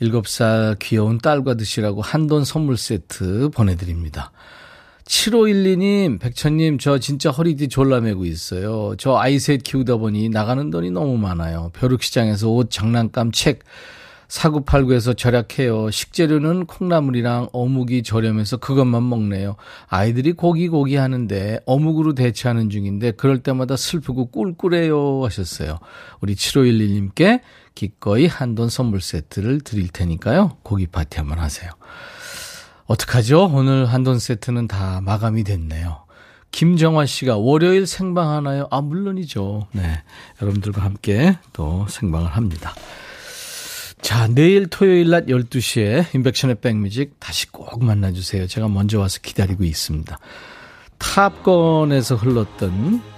[0.00, 4.30] 7살 귀여운 딸과 드시라고 한돈 선물 세트 보내드립니다.
[5.06, 8.94] 7512님, 백천님, 저 진짜 허리띠 졸라매고 있어요.
[8.96, 11.70] 저 아이셋 키우다 보니 나가는 돈이 너무 많아요.
[11.74, 13.60] 벼룩시장에서 옷, 장난감, 책,
[14.28, 15.90] 사구팔구에서 절약해요.
[15.90, 19.56] 식재료는 콩나물이랑 어묵이 저렴해서 그것만 먹네요.
[19.86, 25.78] 아이들이 고기 고기 하는데 어묵으로 대체하는 중인데 그럴 때마다 슬프고 꿀꿀해요 하셨어요.
[26.20, 27.42] 우리 7511님께
[27.74, 30.56] 기꺼이 한돈 선물 세트를 드릴 테니까요.
[30.62, 31.70] 고기 파티 한번 하세요.
[32.86, 33.50] 어떡하죠?
[33.52, 36.04] 오늘 한돈 세트는 다 마감이 됐네요.
[36.50, 38.68] 김정화 씨가 월요일 생방 하나요?
[38.70, 39.66] 아, 물론이죠.
[39.72, 40.02] 네.
[40.40, 42.74] 여러분들과 함께 또 생방을 합니다.
[44.00, 48.46] 자, 내일 토요일 낮 12시에 인백션의 백뮤직 다시 꼭 만나주세요.
[48.46, 50.18] 제가 먼저 와서 기다리고 있습니다.
[50.98, 53.13] 탑건에서 흘렀던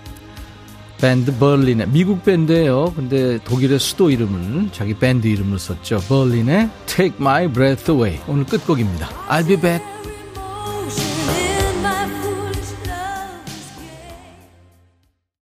[1.01, 2.93] 밴드 벌린의 미국 밴드예요.
[2.97, 6.01] 근데 독일의 수도 이름을 자기 밴드 이름을 썼죠.
[6.09, 9.09] 벌린의 Take My Breath Away 오늘 끝곡입니다.
[9.29, 9.96] I'll be back.